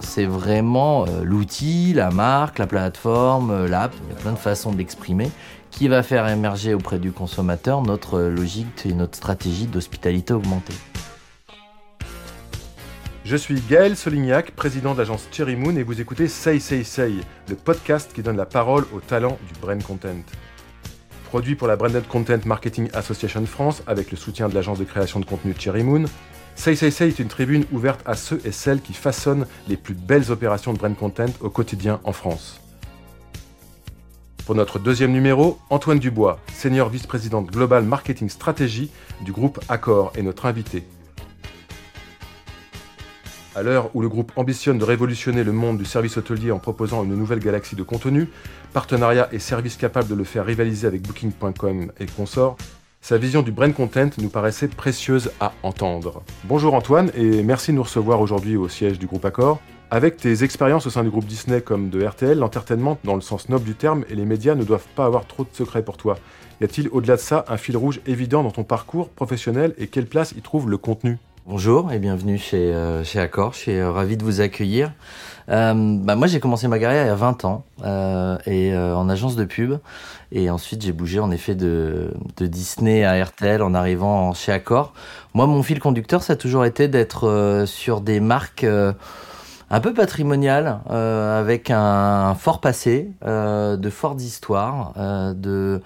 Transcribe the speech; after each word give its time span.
C'est 0.00 0.26
vraiment 0.26 1.06
euh, 1.06 1.24
l'outil, 1.24 1.94
la 1.94 2.10
marque, 2.10 2.58
la 2.58 2.66
plateforme, 2.66 3.50
euh, 3.50 3.66
l'app, 3.66 3.94
il 4.04 4.14
y 4.14 4.16
a 4.16 4.20
plein 4.20 4.32
de 4.32 4.38
façons 4.38 4.72
de 4.72 4.76
l'exprimer, 4.76 5.30
qui 5.70 5.88
va 5.88 6.02
faire 6.02 6.28
émerger 6.28 6.74
auprès 6.74 6.98
du 6.98 7.12
consommateur 7.12 7.80
notre 7.80 8.20
logique 8.20 8.84
et 8.84 8.92
notre 8.92 9.16
stratégie 9.16 9.66
d'hospitalité 9.66 10.34
augmentée. 10.34 10.74
Je 13.24 13.36
suis 13.36 13.62
Gaël 13.62 13.96
Solignac, 13.96 14.50
président 14.50 14.92
de 14.92 14.98
l'agence 14.98 15.26
Cherry 15.32 15.56
Moon 15.56 15.74
et 15.76 15.82
vous 15.82 15.98
écoutez 15.98 16.28
Say 16.28 16.60
Say 16.60 16.84
Say, 16.84 17.12
le 17.48 17.56
podcast 17.56 18.12
qui 18.14 18.22
donne 18.22 18.36
la 18.36 18.44
parole 18.44 18.84
aux 18.92 19.00
talents 19.00 19.38
du 19.50 19.58
brand 19.60 19.82
content. 19.82 20.22
Produit 21.30 21.54
pour 21.54 21.68
la 21.68 21.76
Branded 21.76 22.06
Content 22.06 22.40
Marketing 22.44 22.90
Association 22.92 23.46
France 23.46 23.82
avec 23.86 24.10
le 24.10 24.18
soutien 24.18 24.50
de 24.50 24.54
l'agence 24.54 24.78
de 24.78 24.84
création 24.84 25.20
de 25.20 25.24
contenu 25.24 25.54
Cherry 25.58 25.82
Moon, 25.82 26.04
Say 26.56 26.76
Say 26.76 26.90
Say 26.90 27.08
est 27.08 27.18
une 27.18 27.28
tribune 27.28 27.64
ouverte 27.72 28.00
à 28.06 28.14
ceux 28.14 28.40
et 28.44 28.52
celles 28.52 28.80
qui 28.80 28.94
façonnent 28.94 29.46
les 29.68 29.76
plus 29.76 29.94
belles 29.94 30.30
opérations 30.30 30.72
de 30.72 30.78
brand 30.78 30.96
content 30.96 31.26
au 31.40 31.50
quotidien 31.50 32.00
en 32.04 32.12
France. 32.12 32.60
Pour 34.46 34.54
notre 34.54 34.78
deuxième 34.78 35.12
numéro, 35.12 35.58
Antoine 35.70 35.98
Dubois, 35.98 36.38
senior 36.52 36.90
vice-président 36.90 37.42
Global 37.42 37.82
Marketing 37.84 38.28
Stratégie 38.28 38.90
du 39.22 39.32
groupe 39.32 39.58
Accor, 39.68 40.12
est 40.16 40.22
notre 40.22 40.46
invité. 40.46 40.84
À 43.56 43.62
l'heure 43.62 43.90
où 43.94 44.02
le 44.02 44.08
groupe 44.08 44.32
ambitionne 44.36 44.78
de 44.78 44.84
révolutionner 44.84 45.44
le 45.44 45.52
monde 45.52 45.78
du 45.78 45.84
service 45.84 46.16
hôtelier 46.16 46.50
en 46.50 46.58
proposant 46.58 47.04
une 47.04 47.14
nouvelle 47.14 47.38
galaxie 47.38 47.76
de 47.76 47.82
contenu, 47.82 48.28
partenariats 48.72 49.28
et 49.32 49.38
services 49.38 49.76
capables 49.76 50.08
de 50.08 50.14
le 50.14 50.24
faire 50.24 50.44
rivaliser 50.44 50.86
avec 50.86 51.02
Booking.com 51.02 51.92
et 51.98 52.06
consorts, 52.06 52.56
sa 53.04 53.18
vision 53.18 53.42
du 53.42 53.52
brand 53.52 53.74
content 53.74 54.08
nous 54.16 54.30
paraissait 54.30 54.66
précieuse 54.66 55.30
à 55.38 55.52
entendre. 55.62 56.22
Bonjour 56.44 56.72
Antoine 56.72 57.10
et 57.14 57.42
merci 57.42 57.70
de 57.70 57.76
nous 57.76 57.82
recevoir 57.82 58.18
aujourd'hui 58.22 58.56
au 58.56 58.66
siège 58.66 58.98
du 58.98 59.06
groupe 59.06 59.26
Accor. 59.26 59.60
Avec 59.90 60.16
tes 60.16 60.42
expériences 60.42 60.86
au 60.86 60.90
sein 60.90 61.04
du 61.04 61.10
groupe 61.10 61.26
Disney 61.26 61.60
comme 61.60 61.90
de 61.90 62.02
RTL, 62.02 62.38
l'entertainment 62.38 62.96
dans 63.04 63.14
le 63.14 63.20
sens 63.20 63.50
noble 63.50 63.66
du 63.66 63.74
terme 63.74 64.06
et 64.08 64.14
les 64.14 64.24
médias 64.24 64.54
ne 64.54 64.64
doivent 64.64 64.88
pas 64.96 65.04
avoir 65.04 65.26
trop 65.26 65.44
de 65.44 65.50
secrets 65.52 65.84
pour 65.84 65.98
toi. 65.98 66.16
Y 66.62 66.64
a-t-il 66.64 66.88
au-delà 66.92 67.16
de 67.16 67.20
ça 67.20 67.44
un 67.48 67.58
fil 67.58 67.76
rouge 67.76 68.00
évident 68.06 68.42
dans 68.42 68.52
ton 68.52 68.64
parcours 68.64 69.10
professionnel 69.10 69.74
et 69.76 69.88
quelle 69.88 70.06
place 70.06 70.32
y 70.32 70.40
trouve 70.40 70.70
le 70.70 70.78
contenu? 70.78 71.18
Bonjour 71.46 71.92
et 71.92 71.98
bienvenue 71.98 72.38
chez, 72.38 72.72
euh, 72.72 73.02
Accor, 73.16 73.52
je 73.52 73.58
suis 73.58 73.72
euh, 73.72 73.92
ravi 73.92 74.16
de 74.16 74.24
vous 74.24 74.40
accueillir. 74.40 74.94
Euh, 75.50 75.74
bah 76.00 76.16
moi 76.16 76.26
j'ai 76.26 76.40
commencé 76.40 76.68
ma 76.68 76.78
carrière 76.78 77.04
il 77.04 77.08
y 77.08 77.10
a 77.10 77.14
20 77.14 77.44
ans 77.44 77.66
euh, 77.84 78.38
et 78.46 78.74
en 78.74 79.10
agence 79.10 79.36
de 79.36 79.44
pub 79.44 79.78
et 80.32 80.48
ensuite 80.48 80.80
j'ai 80.80 80.92
bougé 80.92 81.20
en 81.20 81.30
effet 81.30 81.54
de, 81.54 82.14
de, 82.38 82.46
Disney 82.46 83.04
à 83.04 83.22
RTL 83.22 83.62
en 83.62 83.74
arrivant 83.74 84.32
chez 84.32 84.52
Accor. 84.52 84.94
Moi 85.34 85.46
mon 85.46 85.62
fil 85.62 85.80
conducteur 85.80 86.22
ça 86.22 86.32
a 86.32 86.36
toujours 86.36 86.64
été 86.64 86.88
d'être 86.88 87.64
sur 87.66 88.00
des 88.00 88.20
marques 88.20 88.64
un 89.74 89.80
peu 89.80 89.92
patrimoniales 89.92 90.78
avec 90.88 91.70
un 91.70 92.34
fort 92.36 92.60
passé, 92.60 93.10
de 93.22 93.90
fortes 93.90 94.22
histoires, 94.22 94.92
de 95.34 95.80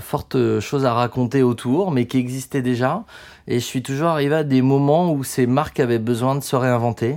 fortes 0.00 0.60
choses 0.60 0.84
à 0.84 0.92
raconter 0.92 1.42
autour 1.42 1.92
mais 1.92 2.06
qui 2.06 2.18
existaient 2.18 2.62
déjà 2.62 3.04
et 3.48 3.58
je 3.58 3.64
suis 3.64 3.82
toujours 3.82 4.08
arrivé 4.08 4.34
à 4.36 4.44
des 4.44 4.62
moments 4.62 5.12
où 5.12 5.24
ces 5.24 5.46
marques 5.46 5.80
avaient 5.80 5.98
besoin 5.98 6.36
de 6.36 6.42
se 6.42 6.54
réinventer. 6.54 7.16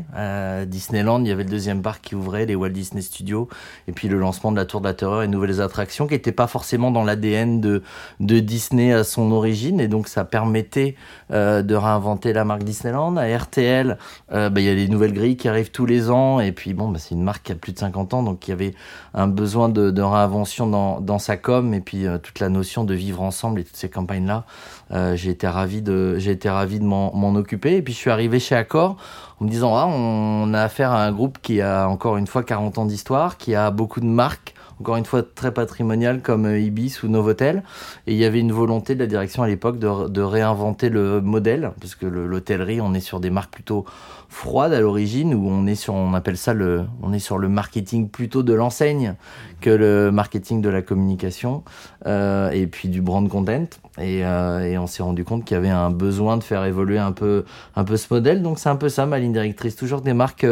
Disneyland, 0.66 1.22
il 1.22 1.28
y 1.28 1.31
avait 1.31 1.44
le 1.44 1.50
deuxième 1.50 1.81
parc 1.81 2.02
qui 2.02 2.16
ouvrait, 2.16 2.45
les 2.45 2.56
Walt 2.56 2.70
Disney 2.70 3.02
Studios, 3.02 3.48
et 3.88 3.92
puis 3.92 4.08
le 4.08 4.17
lancement 4.17 4.52
de 4.52 4.58
la 4.58 4.66
Tour 4.66 4.81
de 4.81 4.88
la 4.88 4.94
Terreur 4.94 5.22
et 5.22 5.28
nouvelles 5.28 5.61
attractions 5.61 6.08
qui 6.08 6.14
n'étaient 6.14 6.31
pas 6.31 6.48
forcément 6.48 6.89
dans 6.89 7.03
l'ADN 7.03 7.61
de, 7.61 7.81
Disney 8.20 8.92
à 8.92 9.03
son 9.03 9.31
origine. 9.31 9.80
Et 9.80 9.88
donc 9.88 10.08
ça 10.08 10.26
permettait 10.26 10.95
euh, 11.31 11.61
de 11.61 11.76
réinventer 11.76 12.33
la 12.33 12.44
marque 12.44 12.64
Disneyland. 12.64 13.17
À 13.17 13.26
RTL, 13.38 13.98
euh, 14.31 14.50
bah, 14.50 14.61
il 14.61 14.66
y 14.66 14.70
a 14.70 14.76
des 14.76 14.88
nouvelles 14.88 15.14
grilles 15.14 15.38
qui 15.38 15.48
arrivent 15.48 15.72
tous 15.72 15.86
les 15.86 15.95
Et 16.42 16.52
puis 16.52 16.74
bon, 16.74 16.90
bah, 16.90 17.00
c'est 17.00 17.16
une 17.16 17.24
marque 17.24 17.44
qui 17.44 17.52
a 17.52 17.56
plus 17.56 17.74
de 17.74 17.80
50 17.80 18.14
ans, 18.14 18.24
donc 18.24 18.48
il 18.48 18.52
y 18.52 18.54
avait 18.54 18.74
un 19.14 19.28
besoin 19.28 19.70
de, 19.70 20.02
réinvention 20.02 20.67
dans, 20.67 21.00
dans 21.00 21.20
sa 21.20 21.38
com. 21.38 21.73
Et 21.73 21.82
puis 21.82 22.08
euh, 22.08 22.17
toute 22.17 22.39
la 22.39 22.50
notion 22.50 22.83
de 22.83 22.94
vivre 22.94 23.22
ensemble 23.22 23.60
et 23.60 23.64
toutes 23.64 23.76
ces 23.76 23.89
campagnes-là, 23.89 24.45
euh, 24.92 25.16
j'ai 25.16 25.32
été 25.32 25.48
ravi 25.48 25.82
de 25.82 26.17
j'ai 26.17 26.32
été 26.32 26.50
ravi 26.50 26.80
de 26.80 26.86
m'en 26.86 27.36
occuper. 27.36 27.78
Et 27.78 27.82
puis 27.82 27.94
je 27.94 28.00
suis 28.00 28.11
arrivé 28.11 28.39
chez 28.39 28.55
Accor 28.55 28.98
en 29.39 29.45
me 29.45 29.50
disant 29.50 29.76
ah, 29.76 29.86
on 29.88 30.54
a 30.54 30.61
affaire 30.61 30.92
à 30.92 31.05
un 31.05 31.11
groupe 31.11 31.38
qui 31.42 31.61
a 31.61 31.88
encore 31.88 32.17
une 32.17 32.28
fois 32.28 32.44
40 32.44 32.78
ans 32.80 32.86
d'histoire, 32.86 33.38
qui 33.38 33.54
a 33.54 33.70
beaucoup 33.72 34.00
de 34.00 34.05
marques, 34.05 34.55
encore 34.80 34.97
une 34.97 35.05
fois 35.05 35.23
très 35.23 35.53
patrimoniales 35.53 36.21
comme 36.21 36.45
euh, 36.45 36.59
Ibis 36.59 37.03
ou 37.03 37.08
Novotel. 37.08 37.63
Et 38.08 38.13
il 38.13 38.17
y 38.17 38.25
avait 38.25 38.39
une 38.39 38.52
volonté 38.52 38.95
de 38.95 38.99
la 38.99 39.08
direction 39.08 39.43
à 39.43 39.47
l'époque 39.47 39.80
de, 39.80 40.21
réinventer 40.21 40.89
le 40.89 41.21
modèle, 41.21 41.71
parce 41.80 41.95
que 41.95 42.05
l'hôtellerie, 42.05 42.81
on 42.81 42.93
est 42.93 42.99
sur 42.99 43.19
des 43.19 43.30
marques 43.30 43.53
plutôt 43.53 43.86
froides 44.27 44.73
à 44.73 44.81
l'origine, 44.81 45.33
où 45.33 45.47
on 45.49 45.67
est 45.67 45.75
sur, 45.75 45.93
on 45.93 46.13
appelle 46.13 46.37
ça 46.37 46.53
le, 46.53 46.83
on 47.02 47.13
est 47.13 47.19
sur 47.19 47.37
le 47.37 47.47
marketing 47.47 48.09
plutôt 48.09 48.43
de 48.43 48.53
l'enseigne 48.53 49.15
que 49.61 49.69
le 49.69 50.11
marketing 50.11 50.61
de 50.61 50.69
la 50.69 50.81
communication 50.81 51.63
euh, 52.05 52.49
et 52.52 52.67
puis 52.67 52.89
du 52.89 53.02
brand 53.02 53.27
content. 53.30 53.65
Et, 53.97 54.25
euh, 54.25 54.59
et 54.59 54.77
on 54.77 54.87
s'est 54.87 55.03
rendu 55.03 55.23
compte 55.23 55.45
qu'il 55.45 55.55
y 55.55 55.57
avait 55.57 55.69
un 55.69 55.89
besoin 55.89 56.37
de 56.37 56.43
faire 56.43 56.65
évoluer 56.65 56.97
un 56.97 57.13
peu, 57.13 57.45
un 57.75 57.83
peu 57.83 57.95
ce 57.97 58.13
modèle. 58.13 58.42
Donc 58.42 58.59
c'est 58.59 58.69
un 58.69 58.75
peu 58.75 58.89
ça 58.89 59.05
ma 59.05 59.19
ligne 59.19 59.31
directrice, 59.31 59.75
toujours 59.75 60.02
des 60.02 60.13
marques 60.13 60.45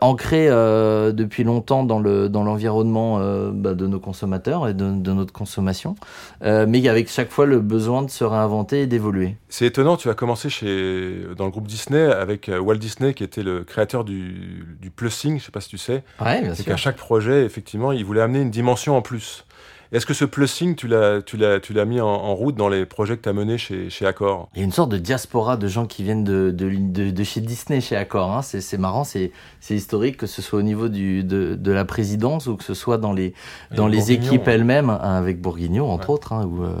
ancrées 0.00 0.48
depuis 0.48 1.42
longtemps 1.42 1.82
dans 1.82 1.98
le 1.98 2.28
dans 2.28 2.44
l'environnement 2.44 3.18
euh, 3.24 3.50
bah, 3.52 3.74
de 3.74 3.86
nos 3.86 3.98
consommateurs 4.00 4.68
et 4.68 4.74
de, 4.74 4.90
de 4.92 5.12
notre 5.12 5.32
consommation, 5.32 5.96
euh, 6.42 6.66
mais 6.68 6.86
avec 6.88 7.08
chaque 7.10 7.30
fois 7.30 7.46
le 7.46 7.60
besoin 7.60 8.02
de 8.02 8.10
se 8.10 8.24
réinventer 8.24 8.82
et 8.82 8.86
d'évoluer. 8.86 9.36
C'est 9.48 9.66
étonnant, 9.66 9.96
tu 9.96 10.08
as 10.10 10.14
commencé 10.14 10.48
chez 10.50 11.24
dans 11.36 11.44
le 11.46 11.50
groupe 11.50 11.66
Disney 11.66 12.02
avec 12.02 12.48
euh, 12.48 12.58
Walt 12.58 12.76
Disney 12.76 13.14
qui 13.14 13.24
était 13.24 13.42
le 13.42 13.64
créateur 13.64 14.04
du, 14.04 14.66
du 14.80 14.90
plussing, 14.90 15.38
je 15.38 15.44
sais 15.44 15.52
pas 15.52 15.60
si 15.60 15.68
tu 15.68 15.78
sais. 15.78 16.02
Ouais, 16.20 16.42
bien 16.42 16.52
et 16.52 16.56
sûr. 16.56 16.78
chaque 16.78 16.96
projet, 16.96 17.44
effectivement, 17.44 17.92
il 17.92 18.04
voulait 18.04 18.20
amener 18.20 18.40
une 18.40 18.50
dimension 18.50 18.96
en 18.96 19.02
plus. 19.02 19.44
Est-ce 19.94 20.06
que 20.06 20.14
ce 20.14 20.24
plussing, 20.24 20.74
tu 20.74 20.88
l'as, 20.88 21.22
tu 21.22 21.36
l'as, 21.36 21.60
tu 21.60 21.72
l'as 21.72 21.84
mis 21.84 22.00
en, 22.00 22.08
en, 22.08 22.34
route 22.34 22.56
dans 22.56 22.68
les 22.68 22.84
projets 22.84 23.16
que 23.16 23.22
tu 23.22 23.28
as 23.28 23.32
menés 23.32 23.58
chez, 23.58 23.90
chez 23.90 24.04
Accor? 24.04 24.48
Il 24.56 24.58
y 24.58 24.62
a 24.62 24.64
une 24.64 24.72
sorte 24.72 24.90
de 24.90 24.98
diaspora 24.98 25.56
de 25.56 25.68
gens 25.68 25.86
qui 25.86 26.02
viennent 26.02 26.24
de, 26.24 26.50
de, 26.50 26.68
de, 26.68 27.12
de 27.12 27.22
chez 27.22 27.40
Disney, 27.40 27.80
chez 27.80 27.94
Accor. 27.94 28.32
Hein. 28.32 28.42
C'est, 28.42 28.60
c'est 28.60 28.76
marrant, 28.76 29.04
c'est, 29.04 29.30
c'est 29.60 29.76
historique, 29.76 30.16
que 30.16 30.26
ce 30.26 30.42
soit 30.42 30.58
au 30.58 30.62
niveau 30.62 30.88
du, 30.88 31.22
de, 31.22 31.54
de 31.54 31.70
la 31.70 31.84
présidence 31.84 32.48
ou 32.48 32.56
que 32.56 32.64
ce 32.64 32.74
soit 32.74 32.98
dans 32.98 33.12
les, 33.12 33.34
dans 33.70 33.86
les 33.86 34.10
équipes 34.10 34.48
elles-mêmes, 34.48 34.90
hein, 34.90 34.98
avec 34.98 35.40
Bourguignon, 35.40 35.88
entre 35.88 36.08
ouais. 36.08 36.14
autres, 36.14 36.32
hein, 36.32 36.44
ou, 36.44 36.64
euh, 36.64 36.74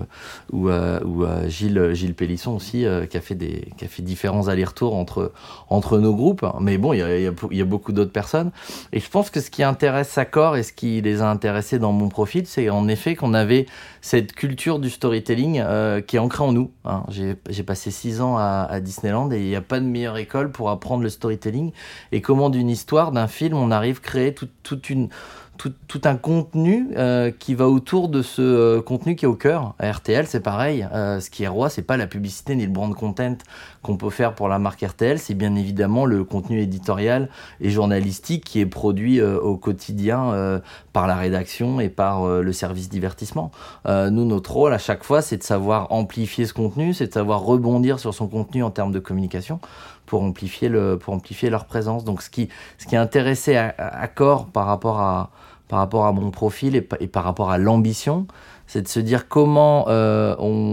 ou, 0.50 0.68
euh, 0.68 0.98
ou 1.04 1.24
euh, 1.24 1.48
Gilles, 1.48 1.90
Gilles 1.92 2.14
Pélisson 2.14 2.56
aussi, 2.56 2.84
qui, 3.08 3.16
a 3.16 3.20
fait 3.20 3.36
des, 3.36 3.68
qui 3.78 3.84
a 3.84 3.88
fait 3.88 4.02
différents 4.02 4.48
allers-retours 4.48 4.96
entre, 4.96 5.30
entre 5.68 6.00
nos 6.00 6.16
groupes. 6.16 6.44
Mais 6.60 6.78
bon, 6.78 6.92
il 6.92 6.98
y 6.98 7.02
a, 7.02 7.16
y 7.16 7.28
a, 7.28 7.32
y 7.52 7.60
a 7.60 7.64
beaucoup 7.64 7.92
d'autres 7.92 8.10
personnes. 8.10 8.50
Et 8.92 8.98
je 8.98 9.08
pense 9.08 9.30
que 9.30 9.38
ce 9.38 9.52
qui 9.52 9.62
intéresse 9.62 10.18
Accor 10.18 10.56
et 10.56 10.64
ce 10.64 10.72
qui 10.72 11.00
les 11.00 11.22
a 11.22 11.30
intéressés 11.30 11.78
dans 11.78 11.92
mon 11.92 12.08
profil, 12.08 12.44
c'est 12.48 12.70
en 12.70 12.88
effet 12.88 13.03
qu'on 13.12 13.34
avait 13.34 13.66
cette 14.00 14.32
culture 14.32 14.78
du 14.78 14.90
storytelling 14.90 15.60
euh, 15.60 16.00
qui 16.00 16.16
est 16.16 16.18
ancrée 16.18 16.44
en 16.44 16.52
nous. 16.52 16.70
Hein. 16.84 17.04
J'ai 17.10 17.62
passé 17.62 17.90
six 17.90 18.20
ans 18.20 18.36
à, 18.38 18.80
Disneyland 18.80 19.30
et 19.30 19.40
il 19.40 19.46
n'y 19.46 19.56
a 19.56 19.60
pas 19.60 19.80
de 19.80 19.84
meilleure 19.84 20.16
école 20.16 20.50
pour 20.50 20.70
apprendre 20.70 21.02
le 21.02 21.10
storytelling 21.10 21.72
et 22.12 22.20
comment 22.20 22.50
d'une 22.50 22.70
histoire, 22.70 23.12
d'un 23.12 23.28
film, 23.28 23.56
on 23.56 23.70
arrive 23.70 23.98
à 23.98 24.06
créer 24.06 24.34
toute 24.34 24.50
tout 24.62 24.80
une 24.86 25.10
tout, 25.56 25.72
tout, 25.88 26.00
un 26.04 26.16
contenu 26.16 26.88
euh, 26.96 27.30
qui 27.30 27.54
va 27.54 27.68
autour 27.68 28.08
de 28.08 28.22
ce 28.22 28.42
euh, 28.42 28.82
contenu 28.82 29.16
qui 29.16 29.24
est 29.24 29.28
au 29.28 29.34
cœur. 29.34 29.74
À 29.78 29.90
RTL, 29.90 30.26
c'est 30.26 30.40
pareil. 30.40 30.86
Euh, 30.92 31.20
ce 31.20 31.30
qui 31.30 31.44
est 31.44 31.48
roi, 31.48 31.70
c'est 31.70 31.82
pas 31.82 31.96
la 31.96 32.06
publicité 32.06 32.54
ni 32.56 32.64
le 32.64 32.72
brand 32.72 32.94
content 32.94 33.36
qu'on 33.82 33.96
peut 33.96 34.10
faire 34.10 34.34
pour 34.34 34.48
la 34.48 34.58
marque 34.58 34.82
RTL, 34.82 35.18
c'est 35.18 35.34
bien 35.34 35.54
évidemment 35.54 36.06
le 36.06 36.24
contenu 36.24 36.60
éditorial 36.60 37.28
et 37.60 37.68
journalistique 37.68 38.44
qui 38.44 38.60
est 38.60 38.66
produit 38.66 39.20
euh, 39.20 39.38
au 39.38 39.56
quotidien 39.56 40.32
euh, 40.32 40.58
par 40.94 41.06
la 41.06 41.16
rédaction 41.16 41.80
et 41.80 41.90
par 41.90 42.26
le 42.26 42.52
service 42.52 42.88
divertissement. 42.88 43.50
nous, 43.86 44.24
notre 44.24 44.52
rôle 44.52 44.72
à 44.72 44.78
chaque 44.78 45.02
fois, 45.02 45.22
c'est 45.22 45.36
de 45.36 45.42
savoir 45.42 45.92
amplifier 45.92 46.46
ce 46.46 46.54
contenu, 46.54 46.94
c'est 46.94 47.08
de 47.08 47.12
savoir 47.12 47.40
rebondir 47.40 47.98
sur 47.98 48.14
son 48.14 48.28
contenu 48.28 48.62
en 48.62 48.70
termes 48.70 48.92
de 48.92 49.00
communication 49.00 49.58
pour 50.06 50.22
amplifier 50.22 50.68
le 50.68 50.98
pour 50.98 51.14
amplifier 51.14 51.50
leur 51.50 51.64
présence. 51.66 52.04
Donc 52.04 52.22
ce 52.22 52.30
qui 52.30 52.48
ce 52.78 52.86
qui 52.86 52.94
est 52.94 52.98
intéressé 52.98 53.56
à, 53.56 53.74
à 53.78 54.08
par 54.08 54.66
rapport 54.66 55.00
à 55.00 55.30
par 55.68 55.78
rapport 55.78 56.06
à 56.06 56.12
mon 56.12 56.30
profil 56.30 56.76
et, 56.76 56.86
et 57.00 57.06
par 57.06 57.24
rapport 57.24 57.50
à 57.50 57.58
l'ambition, 57.58 58.26
c'est 58.66 58.82
de 58.82 58.88
se 58.88 59.00
dire 59.00 59.28
comment 59.28 59.86
euh, 59.88 60.34
on 60.38 60.63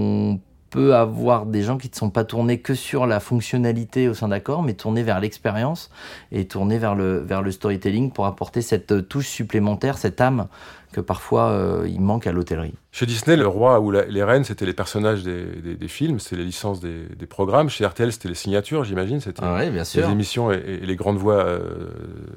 avoir 0.89 1.45
des 1.45 1.63
gens 1.63 1.77
qui 1.77 1.89
ne 1.89 1.95
sont 1.95 2.09
pas 2.09 2.23
tournés 2.23 2.59
que 2.59 2.73
sur 2.73 3.05
la 3.05 3.19
fonctionnalité 3.19 4.07
au 4.07 4.13
sein 4.13 4.27
d'accord, 4.27 4.63
mais 4.63 4.73
tournés 4.73 5.03
vers 5.03 5.19
l'expérience 5.19 5.89
et 6.31 6.45
tournés 6.45 6.77
vers 6.77 6.95
le, 6.95 7.19
vers 7.19 7.41
le 7.41 7.51
storytelling 7.51 8.11
pour 8.11 8.25
apporter 8.25 8.61
cette 8.61 9.07
touche 9.07 9.27
supplémentaire, 9.27 9.97
cette 9.97 10.19
âme 10.21 10.47
que 10.91 10.99
parfois 10.99 11.49
euh, 11.49 11.87
il 11.87 12.01
manque 12.01 12.27
à 12.27 12.31
l'hôtellerie. 12.31 12.73
Chez 12.91 13.05
Disney, 13.05 13.37
le 13.37 13.47
roi 13.47 13.79
ou 13.79 13.91
la, 13.91 14.05
les 14.05 14.23
reines, 14.23 14.43
c'était 14.43 14.65
les 14.65 14.73
personnages 14.73 15.23
des, 15.23 15.45
des, 15.45 15.75
des 15.75 15.87
films, 15.87 16.19
c'était 16.19 16.37
les 16.37 16.43
licences 16.43 16.81
des, 16.81 17.05
des, 17.17 17.25
programmes. 17.25 17.69
Chez 17.69 17.85
RTL, 17.85 18.11
c'était 18.11 18.27
les 18.27 18.35
signatures, 18.35 18.83
j'imagine, 18.83 19.21
c'était 19.21 19.41
ah 19.41 19.55
ouais, 19.55 19.71
les 19.71 19.99
émissions 20.11 20.51
et, 20.51 20.57
et, 20.57 20.85
les 20.85 20.95
grandes 20.97 21.17
voix 21.17 21.45
euh, 21.45 21.59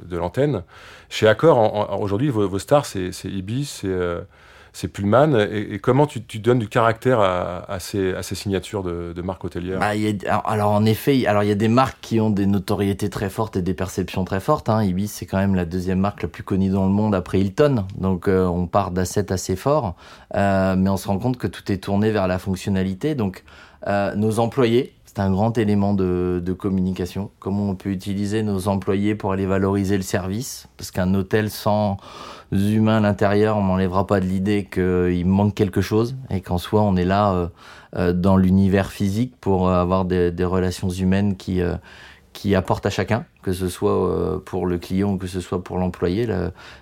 de 0.06 0.16
l'antenne. 0.16 0.62
Chez 1.08 1.26
Accor, 1.26 2.00
aujourd'hui, 2.00 2.28
vos, 2.28 2.48
vos, 2.48 2.58
stars, 2.58 2.86
c'est 2.86 3.10
Ibis, 3.24 3.80
c'est... 3.80 3.88
Euh, 3.88 4.20
c'est 4.74 4.88
Pullman. 4.88 5.38
Et, 5.38 5.78
comment 5.78 6.06
tu, 6.06 6.20
donnes 6.40 6.58
du 6.58 6.68
caractère 6.68 7.20
à, 7.20 7.78
ces, 7.78 8.20
signatures 8.22 8.82
de, 8.82 9.22
marques 9.22 9.44
hôtelières 9.44 9.78
bah, 9.78 9.92
Alors 10.44 10.72
en 10.72 10.84
effet, 10.84 11.26
alors 11.26 11.44
il 11.44 11.48
y 11.48 11.52
a 11.52 11.56
des 11.56 11.68
marques 11.68 11.98
qui 12.02 12.20
ont 12.20 12.28
des 12.28 12.44
notoriétés 12.44 13.08
très 13.08 13.30
fortes 13.30 13.56
et 13.56 13.62
des 13.62 13.72
perceptions 13.72 14.24
très 14.24 14.40
fortes. 14.40 14.68
Hein. 14.68 14.82
Ibis, 14.82 15.08
c'est 15.08 15.26
quand 15.26 15.38
même 15.38 15.54
la 15.54 15.64
deuxième 15.64 16.00
marque 16.00 16.22
la 16.22 16.28
plus 16.28 16.42
connue 16.42 16.70
dans 16.70 16.84
le 16.84 16.92
monde 16.92 17.14
après 17.14 17.40
Hilton. 17.40 17.86
Donc 17.96 18.26
euh, 18.26 18.44
on 18.46 18.66
part 18.66 18.90
d'assets 18.90 19.32
assez 19.32 19.54
forts, 19.54 19.94
euh, 20.34 20.74
mais 20.76 20.90
on 20.90 20.96
se 20.96 21.06
rend 21.06 21.18
compte 21.18 21.38
que 21.38 21.46
tout 21.46 21.70
est 21.70 21.78
tourné 21.78 22.10
vers 22.10 22.26
la 22.26 22.40
fonctionnalité. 22.40 23.14
Donc 23.14 23.44
euh, 23.86 24.14
nos 24.16 24.40
employés, 24.40 24.92
c'est 25.14 25.22
un 25.22 25.30
grand 25.30 25.56
élément 25.58 25.94
de, 25.94 26.42
de, 26.44 26.52
communication. 26.52 27.30
Comment 27.38 27.70
on 27.70 27.74
peut 27.76 27.90
utiliser 27.90 28.42
nos 28.42 28.66
employés 28.66 29.14
pour 29.14 29.30
aller 29.30 29.46
valoriser 29.46 29.96
le 29.96 30.02
service? 30.02 30.66
Parce 30.76 30.90
qu'un 30.90 31.14
hôtel 31.14 31.50
sans 31.50 31.98
humains 32.50 32.96
à 32.96 33.00
l'intérieur, 33.00 33.56
on 33.56 33.62
m'enlèvera 33.62 34.08
pas 34.08 34.18
de 34.18 34.24
l'idée 34.24 34.68
qu'il 34.68 35.26
manque 35.26 35.54
quelque 35.54 35.80
chose 35.80 36.16
et 36.30 36.40
qu'en 36.40 36.58
soi, 36.58 36.82
on 36.82 36.96
est 36.96 37.04
là 37.04 37.32
euh, 37.32 37.46
euh, 37.96 38.12
dans 38.12 38.36
l'univers 38.36 38.90
physique 38.90 39.34
pour 39.40 39.70
avoir 39.70 40.04
des, 40.04 40.32
des 40.32 40.44
relations 40.44 40.88
humaines 40.88 41.36
qui 41.36 41.60
euh, 41.60 41.76
qui 42.32 42.56
apportent 42.56 42.84
à 42.84 42.90
chacun, 42.90 43.26
que 43.42 43.52
ce 43.52 43.68
soit 43.68 44.42
pour 44.44 44.66
le 44.66 44.78
client 44.78 45.12
ou 45.12 45.18
que 45.18 45.28
ce 45.28 45.40
soit 45.40 45.62
pour 45.62 45.78
l'employé. 45.78 46.26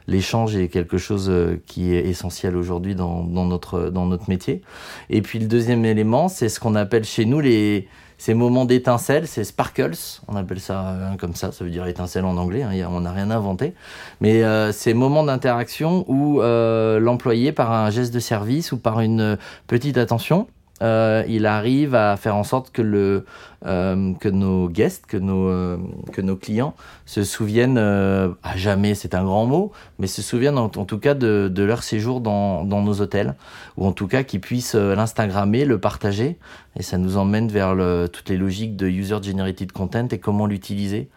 L'échange 0.06 0.56
est 0.56 0.68
quelque 0.68 0.96
chose 0.96 1.30
qui 1.66 1.92
est 1.92 2.06
essentiel 2.06 2.56
aujourd'hui 2.56 2.94
dans, 2.94 3.22
dans, 3.22 3.44
notre, 3.44 3.90
dans 3.90 4.06
notre 4.06 4.30
métier. 4.30 4.62
Et 5.10 5.20
puis 5.20 5.38
le 5.38 5.46
deuxième 5.46 5.84
élément, 5.84 6.28
c'est 6.28 6.48
ce 6.48 6.58
qu'on 6.58 6.74
appelle 6.74 7.04
chez 7.04 7.26
nous 7.26 7.40
les, 7.40 7.86
ces 8.22 8.34
moments 8.34 8.64
d'étincelle, 8.64 9.26
c'est 9.26 9.42
sparkles, 9.42 10.20
on 10.28 10.36
appelle 10.36 10.60
ça 10.60 10.90
hein, 10.90 11.16
comme 11.18 11.34
ça, 11.34 11.50
ça 11.50 11.64
veut 11.64 11.70
dire 11.70 11.88
étincelle 11.88 12.24
en 12.24 12.36
anglais, 12.36 12.62
hein, 12.62 12.70
on 12.88 13.00
n'a 13.00 13.10
rien 13.10 13.32
inventé. 13.32 13.74
Mais 14.20 14.44
euh, 14.44 14.70
ces 14.70 14.94
moments 14.94 15.24
d'interaction 15.24 16.04
où 16.06 16.40
euh, 16.40 17.00
l'employé, 17.00 17.50
par 17.50 17.72
un 17.72 17.90
geste 17.90 18.14
de 18.14 18.20
service 18.20 18.70
ou 18.70 18.78
par 18.78 19.00
une 19.00 19.36
petite 19.66 19.98
attention, 19.98 20.46
euh, 20.82 21.24
il 21.26 21.46
arrive 21.46 21.96
à 21.96 22.16
faire 22.16 22.36
en 22.36 22.44
sorte 22.44 22.70
que 22.70 22.80
le 22.80 23.24
euh, 23.66 24.12
que 24.14 24.28
nos 24.28 24.68
guests, 24.68 25.06
que 25.06 25.16
nos 25.16 25.48
euh, 25.48 25.76
que 26.12 26.20
nos 26.20 26.36
clients 26.36 26.74
se 27.06 27.24
souviennent 27.24 27.78
à 27.78 28.56
jamais, 28.56 28.94
c'est 28.94 29.14
un 29.14 29.24
grand 29.24 29.46
mot, 29.46 29.72
mais 29.98 30.06
se 30.06 30.22
souviennent 30.22 30.58
en, 30.58 30.68
tout 30.68 30.98
cas 30.98 31.14
de, 31.14 31.50
de, 31.52 31.62
leur 31.62 31.82
séjour 31.82 32.20
dans, 32.20 32.64
dans 32.64 32.82
nos 32.82 33.00
hôtels, 33.00 33.34
ou 33.76 33.86
en 33.86 33.92
tout 33.92 34.06
cas 34.06 34.22
qu'ils 34.22 34.40
puissent 34.40 34.74
l'instagrammer, 34.74 35.64
le 35.64 35.78
partager, 35.78 36.38
et 36.78 36.82
ça 36.82 36.96
nous 36.98 37.16
emmène 37.16 37.48
vers 37.48 37.76
toutes 38.10 38.30
les 38.30 38.36
logiques 38.36 38.76
de 38.76 38.86
user 38.88 39.18
generated 39.22 39.72
content 39.72 40.08
et 40.10 40.18
comment 40.18 40.46
l'utiliser. 40.46 41.08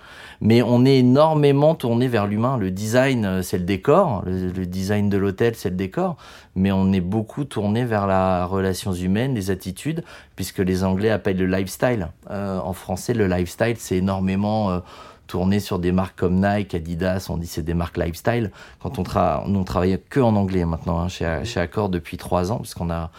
Mais 0.41 0.62
on 0.62 0.86
est 0.86 0.98
énormément 0.98 1.75
tourné 1.75 2.07
vers 2.09 2.27
l'humain. 2.27 2.57
Le 2.57 2.71
design, 2.71 3.41
c'est 3.41 3.57
le 3.57 3.63
décor, 3.63 4.24
le, 4.25 4.50
le 4.50 4.65
design 4.65 5.09
de 5.09 5.18
l'hôtel, 5.18 5.56
c'est 5.56 5.69
le 5.69 5.77
décor, 5.77 6.18
mais 6.56 6.71
on 6.71 6.91
est 6.91 7.01
beaucoup 7.01 7.45
tourné 7.45 7.86
vers 7.86 8.07
la 8.07 8.45
relation 8.45 8.94
humaine, 8.94 9.33
les 9.33 9.51
attitudes, 9.51 10.03
puisque 10.36 10.59
les 10.59 10.83
Anglais 10.83 11.09
appellent 11.09 11.38
le 11.38 11.45
lifestyle. 11.45 12.09
Euh, 12.36 12.60
en 12.60 12.74
français, 12.74 13.14
le 13.14 13.28
lifestyle, 13.28 13.76
c'est 13.78 13.98
énormément 13.98 14.70
euh, 14.70 14.80
tourné 15.28 15.60
sur 15.60 15.80
des 15.80 15.92
marques 15.92 16.18
comme 16.18 16.36
Nike, 16.36 16.76
Adidas, 16.76 17.28
on 17.30 17.38
dit 17.38 17.48
c'est 17.48 17.64
des 17.64 17.74
marques 17.74 17.98
lifestyle. 17.98 18.52
Quand 18.82 19.00
on, 19.00 19.04
tra 19.04 19.44
on 19.46 19.64
travaille 19.64 20.00
que 20.10 20.20
en 20.20 20.36
anglais 20.36 20.66
maintenant 20.66 21.00
hein, 21.00 21.08
chez, 21.08 21.42
chez 21.46 21.60
Accor 21.60 21.90
depuis 21.90 22.18
trois 22.18 22.52
ans, 22.52 22.58
parce 22.58 22.74
qu'on 22.74 22.90
a 22.90 23.10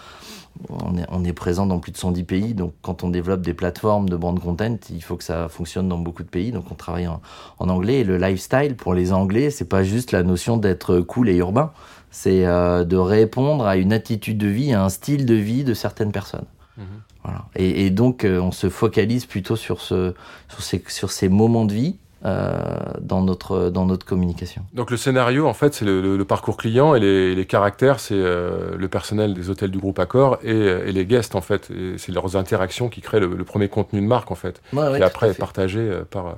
on 1.11 1.25
est, 1.25 1.33
présent 1.33 1.67
dans 1.67 1.79
plus 1.79 1.93
de 1.93 1.97
110 1.97 2.25
pays, 2.25 2.55
donc 2.55 2.73
quand 2.83 3.05
on 3.05 3.11
développe 3.11 3.43
des 3.43 3.55
plateformes 3.55 4.09
de 4.09 4.17
brand 4.17 4.39
content, 4.39 4.77
il 4.91 5.03
faut 5.03 5.17
que 5.17 5.25
ça 5.25 5.49
fonctionne 5.49 5.89
dans 5.89 5.99
beaucoup 5.99 6.23
de 6.23 6.29
pays, 6.29 6.53
donc 6.53 6.65
on 6.71 6.75
travaille 6.75 7.07
en, 7.07 7.21
anglais. 7.59 8.01
Et 8.01 8.05
le 8.05 8.17
lifestyle, 8.17 8.77
pour 8.77 8.95
les 8.95 9.13
Anglais, 9.13 9.51
c'est 9.51 9.69
pas 9.69 9.83
juste 9.83 10.13
la 10.13 10.23
notion 10.23 10.57
d'être 10.57 11.01
cool 11.01 11.29
et 11.29 11.37
urbain, 11.37 11.73
c'est 12.11 12.47
euh, 12.47 12.85
de 12.85 12.97
répondre 12.97 13.67
à 13.67 13.77
une 13.77 13.93
attitude 13.93 14.39
de 14.39 14.47
vie, 14.47 14.73
à 14.73 14.83
un 14.83 14.89
style 14.89 15.27
de 15.27 15.35
vie 15.35 15.65
de 15.65 15.75
certaines 15.75 16.13
personnes. 16.13 16.47
Mhm. 16.77 16.85
Voilà. 17.26 17.44
Et, 17.56 17.87
et, 17.87 17.90
donc, 17.90 18.25
euh, 18.25 18.38
on 18.40 18.52
se 18.52 18.69
focalise 18.69 19.26
plutôt 19.26 19.56
sur, 19.56 19.81
ce, 19.81 20.14
sur, 20.49 20.62
ces, 20.62 20.82
sur 20.87 21.11
ces 21.11 21.28
moments 21.28 21.64
de 21.64 21.73
vie 21.73 21.96
euh, 22.25 22.56
dans, 23.00 23.23
notre, 23.23 23.69
dans 23.70 23.84
notre 23.84 24.06
communication. 24.06 24.62
Donc 24.75 24.93
le 24.93 24.96
scénario, 24.96 25.49
en 25.49 25.52
fait, 25.52 25.75
c'est 25.75 25.84
le, 25.84 26.17
le, 26.17 26.25
parcours 26.25 26.56
client 26.56 26.94
et 26.94 27.00
les, 27.00 27.34
les 27.34 27.44
caractères, 27.44 27.99
c'est 27.99 28.14
euh, 28.14 28.76
le 28.76 28.88
personnel 28.88 29.34
des 29.34 29.50
hôtels 29.50 29.73
du 29.73 29.78
groupe 29.78 29.99
Accor 29.99 30.38
et, 30.44 30.50
et 30.50 30.93
les 30.93 31.05
guests, 31.05 31.34
en 31.34 31.40
fait. 31.40 31.69
C'est 31.96 32.12
leurs 32.12 32.37
interactions 32.37 32.88
qui 32.88 33.00
créent 33.00 33.20
le, 33.20 33.34
le, 33.34 33.44
premier 33.44 33.69
contenu 33.69 34.00
de 34.00 34.06
marque, 34.06 34.31
en 34.31 34.37
fait, 34.37 34.62
ouais, 34.72 34.88
ouais, 34.88 34.99
qui 34.99 35.02
après 35.02 35.31
est 35.31 35.38
partagé 35.38 36.00
par, 36.11 36.37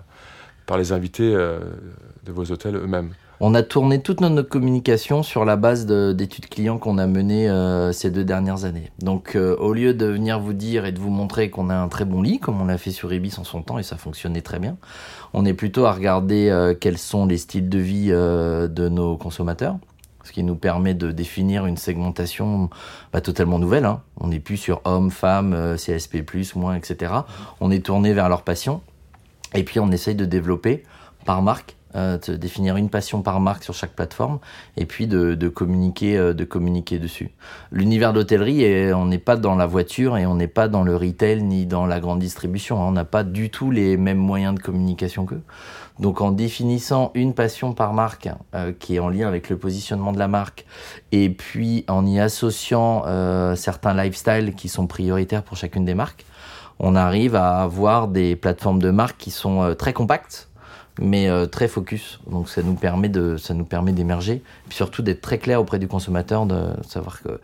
par 0.65 0.79
les 0.79 0.93
invités 0.93 1.31
de 1.33 2.33
vos 2.33 2.51
hôtels 2.51 2.77
eux-mêmes. 2.77 3.13
On 3.41 3.55
a 3.55 3.63
tourné 3.63 4.03
toute 4.03 4.21
notre 4.21 4.49
communication 4.49 5.23
sur 5.23 5.45
la 5.45 5.55
base 5.55 5.87
d'études 5.87 6.49
clients 6.49 6.79
qu'on 6.79 6.99
a 6.99 7.07
menées 7.07 7.49
euh, 7.49 7.93
ces 7.93 8.11
deux 8.11 8.25
dernières 8.25 8.65
années. 8.65 8.91
Donc 8.99 9.37
euh, 9.37 9.55
au 9.59 9.73
lieu 9.73 9.95
de 9.95 10.07
venir 10.07 10.41
vous 10.41 10.55
dire 10.55 10.85
et 10.85 10.91
de 10.91 10.99
vous 10.99 11.11
montrer 11.11 11.49
qu'on 11.49 11.71
a 11.71 11.77
un 11.77 11.87
très 11.87 12.05
bon 12.05 12.21
lit, 12.21 12.41
comme 12.41 12.61
on 12.61 12.65
l'a 12.65 12.79
fait 12.79 12.91
sur 12.91 13.13
Ibis 13.13 13.39
en 13.39 13.45
son 13.45 13.63
temps 13.63 13.79
et 13.79 13.85
ça 13.85 13.97
fonctionnait 13.97 14.41
très 14.41 14.59
bien, 14.59 14.77
on 15.35 15.45
est 15.45 15.55
plutôt 15.55 15.87
à 15.87 15.93
regarder 15.93 16.49
euh, 16.49 16.75
quels 16.75 16.99
sont 16.99 17.27
les 17.27 17.39
styles 17.39 17.69
de 17.69 17.79
vie 17.79 18.09
de 18.09 18.89
nos 18.89 19.17
consommateurs 19.17 19.77
ce 20.25 20.33
qui 20.33 20.43
nous 20.43 20.57
permet 20.57 20.93
de 20.93 21.11
définir 21.11 21.65
une 21.65 21.79
segmentation 21.79 22.69
bah, 23.15 23.23
totalement 23.23 23.59
nouvelle. 23.59 23.87
Hein. 23.87 24.03
On 24.21 24.27
n'est 24.27 24.41
plus 24.41 24.59
sur 24.59 24.83
hommes, 24.85 25.11
femmes, 25.11 25.77
CSP+, 25.77 26.23
moins, 26.55 26.75
etc. 26.75 27.13
On 27.61 27.71
est 27.71 27.87
tourné 27.87 28.13
vers 28.13 28.29
leur 28.29 28.43
passion. 28.43 28.83
Et 29.55 29.63
puis 29.63 29.81
on 29.81 29.91
essaye 29.91 30.17
de 30.17 30.27
développer 30.27 30.83
par 31.25 31.41
marque 31.41 31.78
euh, 31.95 32.19
de 32.19 32.37
définir 32.37 32.77
une 32.77 32.91
passion 32.91 33.23
par 33.23 33.41
marque 33.41 33.65
sur 33.65 33.75
chaque 33.75 33.93
plateforme 33.93 34.39
et 34.77 34.85
puis 34.85 35.07
de, 35.07 35.49
communiquer 35.49 36.17
euh, 36.17 36.35
de 36.35 36.45
communiquer 36.45 36.99
dessus. 36.99 37.31
L'univers 37.73 38.13
d'hôtellerie, 38.13 38.93
on 38.93 39.07
n'est 39.07 39.19
pas 39.19 39.37
dans 39.37 39.55
la 39.55 39.67
voiture 39.67 40.17
et 40.17 40.27
on 40.27 40.35
n'est 40.35 40.49
pas 40.49 40.69
dans 40.69 40.83
le 40.83 40.97
retail 40.97 41.43
ni 41.43 41.67
dans 41.67 41.87
la 41.87 42.01
grande 42.01 42.19
distribution. 42.19 42.81
Hein. 42.81 42.87
On 42.89 42.93
n'a 42.93 43.05
pas 43.05 43.25
du 43.25 43.51
tout 43.51 43.71
les 43.71 43.97
mêmes 43.97 44.19
moyens 44.19 44.55
de 44.55 44.61
communication 44.61 45.25
qu'eux. 45.27 45.43
Donc 45.99 46.21
en 46.21 46.31
définissant 46.31 47.11
une 47.15 47.35
passion 47.35 47.73
par 47.73 47.93
marque 47.93 48.29
euh, 48.55 48.73
qui 48.79 48.97
est 48.97 48.99
en 48.99 49.09
lien 49.09 49.27
avec 49.27 49.49
le 49.49 49.59
positionnement 49.59 50.13
de 50.13 50.19
la 50.19 50.29
marque 50.29 50.65
et 51.11 51.29
puis 51.29 51.85
en 51.89 52.07
y 52.07 52.21
associant 52.21 53.03
euh, 53.07 53.57
certains 53.57 53.95
lifestyles 53.95 54.55
qui 54.55 54.69
sont 54.69 54.87
prioritaires 54.87 55.43
pour 55.43 55.57
chacune 55.57 55.85
des 55.85 55.95
marques, 55.95 56.25
on 56.79 56.95
arrive 56.95 57.35
à 57.35 57.63
avoir 57.63 58.07
des 58.07 58.37
plateformes 58.37 58.81
de 58.81 58.91
marque 58.91 59.17
qui 59.19 59.33
sont 59.33 59.75
très 59.77 59.93
compactes 59.93 60.49
mais 60.99 61.29
euh, 61.29 61.47
très 61.47 61.69
focus. 61.69 62.21
Donc 62.31 62.49
ça 62.49 62.63
nous 62.63 62.75
permet 62.75 63.09
de, 63.09 63.37
ça 63.37 63.55
nous 63.55 63.65
permet 63.65 63.93
d'émerger, 63.93 64.43
puis 64.69 64.77
surtout 64.77 65.03
d'être 65.03 65.21
très 65.21 65.39
clair 65.39 65.61
auprès 65.61 65.79
du 65.79 65.89
consommateur, 65.89 66.47
de 66.47 66.73
savoir 66.87 67.23
que, 67.23 67.41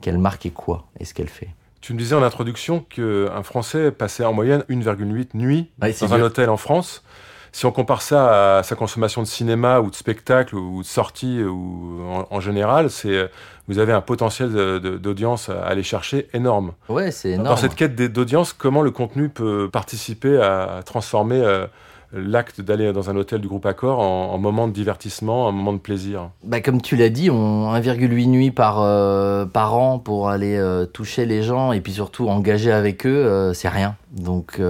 quelle 0.00 0.18
marque 0.18 0.46
est 0.46 0.50
quoi 0.50 0.86
et 1.00 1.04
ce 1.04 1.14
qu'elle 1.14 1.28
fait. 1.28 1.48
Tu 1.80 1.94
me 1.94 1.98
disais 1.98 2.14
en 2.14 2.22
introduction 2.22 2.80
qu'un 2.80 3.42
Français 3.42 3.90
passait 3.92 4.24
en 4.24 4.32
moyenne 4.32 4.64
1,8 4.68 5.28
nuits 5.34 5.70
dans 5.78 6.14
un 6.14 6.20
hôtel 6.20 6.50
en 6.50 6.56
France. 6.56 7.02
Si 7.50 7.64
on 7.64 7.72
compare 7.72 8.02
ça 8.02 8.58
à 8.58 8.62
sa 8.62 8.76
consommation 8.76 9.22
de 9.22 9.26
cinéma 9.26 9.80
ou 9.80 9.90
de 9.90 9.94
spectacle 9.94 10.54
ou 10.54 10.82
de 10.82 10.86
sortie 10.86 11.42
ou 11.42 12.02
en, 12.30 12.40
général, 12.40 12.90
c'est 12.90 13.30
vous 13.68 13.78
avez 13.78 13.92
un 13.92 14.02
potentiel 14.02 14.50
d'audience 14.80 15.48
à 15.48 15.64
aller 15.64 15.82
chercher 15.82 16.28
énorme. 16.34 16.72
Ouais, 16.88 17.10
c'est 17.10 17.30
énorme. 17.30 17.48
Dans 17.48 17.56
cette 17.56 17.74
quête 17.74 17.94
d'audience, 17.94 18.52
comment 18.52 18.82
le 18.82 18.90
contenu 18.90 19.28
peut 19.28 19.70
participer 19.72 20.38
à 20.38 20.82
transformer 20.84 21.40
euh, 21.40 21.66
l'acte 22.12 22.60
d'aller 22.60 22.92
dans 22.92 23.10
un 23.10 23.16
hôtel 23.16 23.40
du 23.40 23.48
groupe 23.48 23.66
Accor 23.66 24.00
en, 24.00 24.38
moment 24.38 24.66
de 24.66 24.72
divertissement, 24.72 25.48
un 25.48 25.52
moment 25.52 25.72
de 25.72 25.78
plaisir 25.78 26.30
bah, 26.42 26.60
Comme 26.60 26.80
tu 26.80 26.96
l'as 26.96 27.10
dit, 27.10 27.30
on 27.30 27.72
1,8 27.74 28.26
nuits 28.28 28.50
par, 28.50 28.80
euh, 28.80 29.44
par 29.44 29.76
an 29.76 29.98
pour 29.98 30.28
aller 30.28 30.56
euh, 30.56 30.86
toucher 30.86 31.26
les 31.26 31.42
gens 31.42 31.72
et 31.72 31.80
puis 31.80 31.92
surtout 31.92 32.28
engager 32.28 32.72
avec 32.72 33.06
eux, 33.06 33.10
euh, 33.10 33.52
c'est 33.52 33.68
rien. 33.68 33.96
Donc 34.10 34.60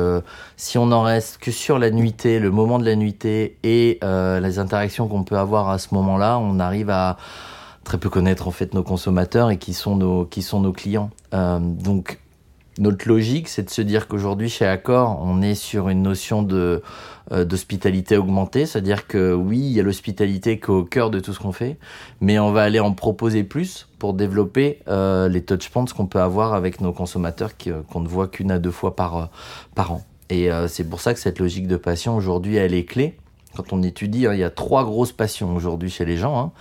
si 0.56 0.78
on 0.78 0.90
en 0.90 1.02
reste 1.02 1.38
que 1.38 1.52
sur 1.52 1.78
la 1.78 1.90
nuitée, 1.90 2.40
le 2.40 2.50
moment 2.50 2.80
de 2.80 2.84
la 2.84 2.96
nuitée 2.96 3.56
et 3.62 4.00
les 4.02 4.58
interactions 4.58 5.06
qu'on 5.06 5.22
peut 5.22 5.38
avoir 5.38 5.68
à 5.68 5.78
ce 5.78 5.94
moment-là, 5.94 6.38
on 6.38 6.58
arrive 6.58 6.90
à 6.90 7.18
très 7.84 7.98
peu 7.98 8.10
connaître 8.10 8.48
en 8.48 8.50
fait 8.50 8.74
nos 8.74 8.82
consommateurs 8.82 9.50
et 9.50 9.58
qui 9.58 9.74
sont 9.74 9.94
nos, 9.94 10.24
qui 10.24 10.42
sont 10.42 10.60
nos 10.60 10.72
clients. 10.72 11.10
donc 11.32 12.18
notre 12.78 13.08
logique, 13.08 13.48
c'est 13.48 13.64
de 13.64 13.70
se 13.70 13.82
dire 13.82 14.08
qu'aujourd'hui, 14.08 14.48
chez 14.48 14.66
Accor, 14.66 15.20
on 15.22 15.42
est 15.42 15.54
sur 15.54 15.88
une 15.88 16.02
notion 16.02 16.42
de 16.42 16.82
euh, 17.32 17.44
d'hospitalité 17.44 18.16
augmentée, 18.16 18.64
c'est-à-dire 18.64 19.06
que 19.06 19.34
oui, 19.34 19.58
il 19.58 19.72
y 19.72 19.80
a 19.80 19.82
l'hospitalité 19.82 20.58
qui 20.58 20.66
est 20.66 20.70
au 20.70 20.84
cœur 20.84 21.10
de 21.10 21.20
tout 21.20 21.34
ce 21.34 21.40
qu'on 21.40 21.52
fait, 21.52 21.76
mais 22.20 22.38
on 22.38 22.52
va 22.52 22.62
aller 22.62 22.80
en 22.80 22.92
proposer 22.92 23.44
plus 23.44 23.88
pour 23.98 24.14
développer 24.14 24.78
euh, 24.88 25.28
les 25.28 25.42
touchpoints 25.42 25.84
qu'on 25.86 26.06
peut 26.06 26.20
avoir 26.20 26.54
avec 26.54 26.80
nos 26.80 26.92
consommateurs 26.92 27.50
euh, 27.66 27.82
qu'on 27.82 28.00
ne 28.00 28.08
voit 28.08 28.28
qu'une 28.28 28.50
à 28.50 28.58
deux 28.58 28.70
fois 28.70 28.96
par, 28.96 29.30
par 29.74 29.92
an. 29.92 30.02
Et 30.30 30.50
c'est 30.68 30.84
pour 30.84 31.00
ça 31.00 31.14
que 31.14 31.20
cette 31.20 31.38
logique 31.38 31.66
de 31.68 31.78
passion, 31.78 32.14
aujourd'hui, 32.14 32.56
elle 32.56 32.74
est 32.74 32.84
clé. 32.84 33.16
Quand 33.56 33.72
on 33.72 33.82
étudie, 33.82 34.26
hein, 34.26 34.34
il 34.34 34.40
y 34.40 34.44
a 34.44 34.50
trois 34.50 34.84
grosses 34.84 35.12
passions 35.12 35.56
aujourd'hui 35.56 35.88
chez 35.88 36.04
les 36.04 36.18
gens. 36.18 36.38
Hein. 36.38 36.52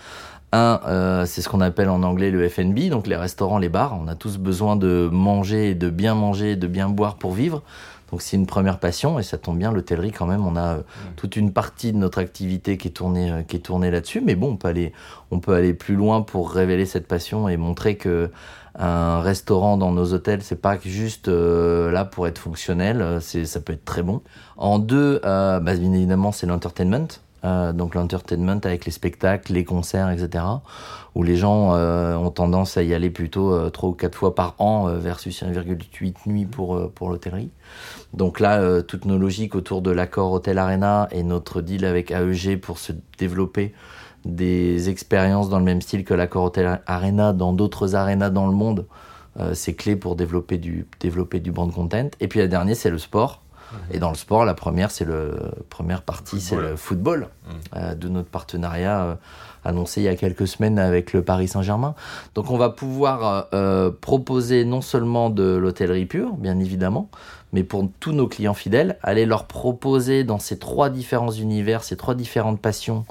Un, 0.54 0.80
euh, 0.86 1.26
c'est 1.26 1.42
ce 1.42 1.50
qu'on 1.50 1.60
appelle 1.60 1.90
en 1.90 2.04
anglais 2.04 2.32
le 2.32 2.48
F&B, 2.48 2.88
donc 2.90 3.08
les 3.08 3.18
restaurants, 3.18 3.58
les 3.58 3.68
bars. 3.70 3.98
On 4.02 4.08
a 4.08 4.16
tous 4.16 4.38
besoin 4.38 4.78
de 4.78 5.10
manger, 5.12 5.76
de 5.76 5.90
bien 5.90 6.16
manger, 6.16 6.56
de 6.56 6.68
bien 6.68 6.88
boire 6.88 7.16
pour 7.16 7.34
vivre. 7.34 7.64
Donc 8.10 8.22
c'est 8.22 8.38
une 8.38 8.46
première 8.46 8.80
passion 8.80 9.20
et 9.20 9.24
ça 9.24 9.38
tombe 9.38 9.58
bien, 9.58 9.74
l'hôtellerie 9.74 10.14
quand 10.14 10.26
même, 10.26 10.48
on 10.48 10.56
a 10.56 10.78
toute 11.18 11.36
une 11.36 11.52
partie 11.52 11.92
de 11.92 11.98
notre 11.98 12.20
activité 12.20 12.78
qui 12.78 12.88
est 12.88 12.92
tournée, 12.92 13.44
qui 13.50 13.58
est 13.58 13.60
tournée 13.60 13.92
là-dessus. 13.92 14.22
Mais 14.22 14.36
bon, 14.36 14.52
on 14.52 14.56
peut 14.56 14.70
aller, 14.70 14.94
on 15.30 15.42
peut 15.42 15.54
aller 15.54 15.74
plus 15.74 15.96
loin 15.96 16.22
pour 16.22 16.50
révéler 16.50 16.86
cette 16.86 17.06
passion 17.06 17.50
et 17.50 17.58
montrer 17.58 17.98
que 17.98 18.32
un 18.80 19.20
restaurant 19.20 19.76
dans 19.76 19.92
nos 19.92 20.14
hôtels, 20.14 20.42
c'est 20.42 20.62
pas 20.62 20.78
juste 20.80 21.28
là 21.28 22.06
pour 22.06 22.28
être 22.28 22.38
fonctionnel, 22.38 23.18
c'est 23.20 23.44
ça 23.44 23.60
peut 23.60 23.74
être 23.74 23.84
très 23.84 24.04
bon. 24.04 24.22
En 24.56 24.80
deux, 24.80 25.20
bah, 25.24 25.60
bien 25.60 25.92
évidemment, 25.92 26.32
c'est 26.32 26.48
l'entertainment. 26.48 27.08
Euh, 27.44 27.72
donc 27.72 27.94
l'entertainment 27.94 28.60
avec 28.64 28.86
les 28.86 28.92
spectacles, 28.92 29.54
les 29.54 29.64
concerts, 29.64 30.10
etc. 30.10 30.44
Où 31.16 31.24
les 31.24 31.36
gens 31.36 31.76
euh, 31.76 32.16
ont 32.16 32.32
tendance 32.32 32.78
à 32.78 32.84
y 32.84 32.94
aller 32.94 33.10
plutôt 33.10 33.54
euh, 33.54 33.70
trois 33.70 33.90
ou 33.90 33.94
quatre 33.94 34.16
fois 34.18 34.34
par 34.34 34.56
an 34.60 34.88
versus 34.88 35.44
1,8 35.44 36.16
nuits 36.26 36.46
pour, 36.46 36.92
pour 36.92 37.10
l'hôtellerie. 37.10 37.50
Donc 38.14 38.40
là, 38.40 38.82
toutes 38.82 39.06
nos 39.06 39.18
logiques 39.18 39.56
autour 39.56 39.82
de 39.82 39.92
l'accord 39.92 40.32
Hôtel 40.32 40.58
Arena 40.58 41.08
et 41.12 41.24
notre 41.24 41.62
deal 41.62 41.86
avec 41.86 42.12
AEG 42.12 42.60
pour 42.60 42.80
se 42.80 42.94
développer 43.18 43.74
des 44.26 44.90
expériences 44.90 45.50
dans 45.50 45.60
le 45.60 45.66
même 45.66 45.82
style 45.82 46.04
que 46.04 46.14
l'accord 46.14 46.46
Hôtel 46.46 46.82
Arena 46.86 47.34
dans 47.34 47.54
d'autres 47.54 47.96
arénas 47.96 48.30
dans 48.30 48.48
le 48.48 48.54
monde, 48.54 48.86
c'est 49.54 49.76
clé 49.76 49.96
pour 49.96 50.16
développer 50.16 50.58
du, 50.58 50.88
développer 51.00 51.40
du 51.40 51.52
brand 51.52 51.72
content. 51.72 52.10
Et 52.20 52.28
puis 52.28 52.40
la 52.40 52.48
dernière, 52.48 52.76
c'est 52.76 52.90
le 52.90 52.98
sport. 52.98 53.44
Et 53.92 54.00
dans 54.00 54.10
le 54.10 54.16
sport, 54.16 54.46
la 54.46 54.54
première, 54.54 54.92
c'est 54.92 55.06
le 55.06 55.52
première 55.70 56.02
partie, 56.02 56.40
c'est 56.42 56.56
le 56.56 56.76
football 56.76 57.28
mhm. 57.48 57.56
euh, 57.76 57.96
de 57.96 58.08
notre 58.08 58.30
partenariat 58.30 59.04
euh, 59.04 59.16
annoncé 59.64 60.02
il 60.02 60.06
y 60.06 60.08
a 60.08 60.16
quelques 60.16 60.48
semaines 60.48 60.80
avec 60.80 61.14
le 61.14 61.22
Paris 61.22 61.48
Saint-Germain. 61.48 61.96
Donc 62.36 62.52
on 62.52 62.58
va 62.58 62.70
pouvoir 62.70 63.48
euh, 63.54 63.92
proposer 63.92 64.66
non 64.66 64.82
seulement 64.82 65.30
de 65.30 65.56
l'hôtellerie 65.56 66.06
pure, 66.06 66.34
bien 66.34 66.60
évidemment, 66.60 67.10
mais 67.54 67.64
pour 67.64 67.88
tous 68.00 68.12
nos 68.12 68.28
clients 68.28 68.54
fidèles, 68.54 68.98
aller 69.04 69.26
leur 69.26 69.46
proposer 69.46 70.24
dans 70.24 70.40
ces 70.40 70.60
trois 70.60 70.90
différents 70.90 71.32
univers, 71.32 71.84
ces 71.84 71.96
trois 71.96 72.16
différentes 72.16 72.60
passions, 72.60 73.06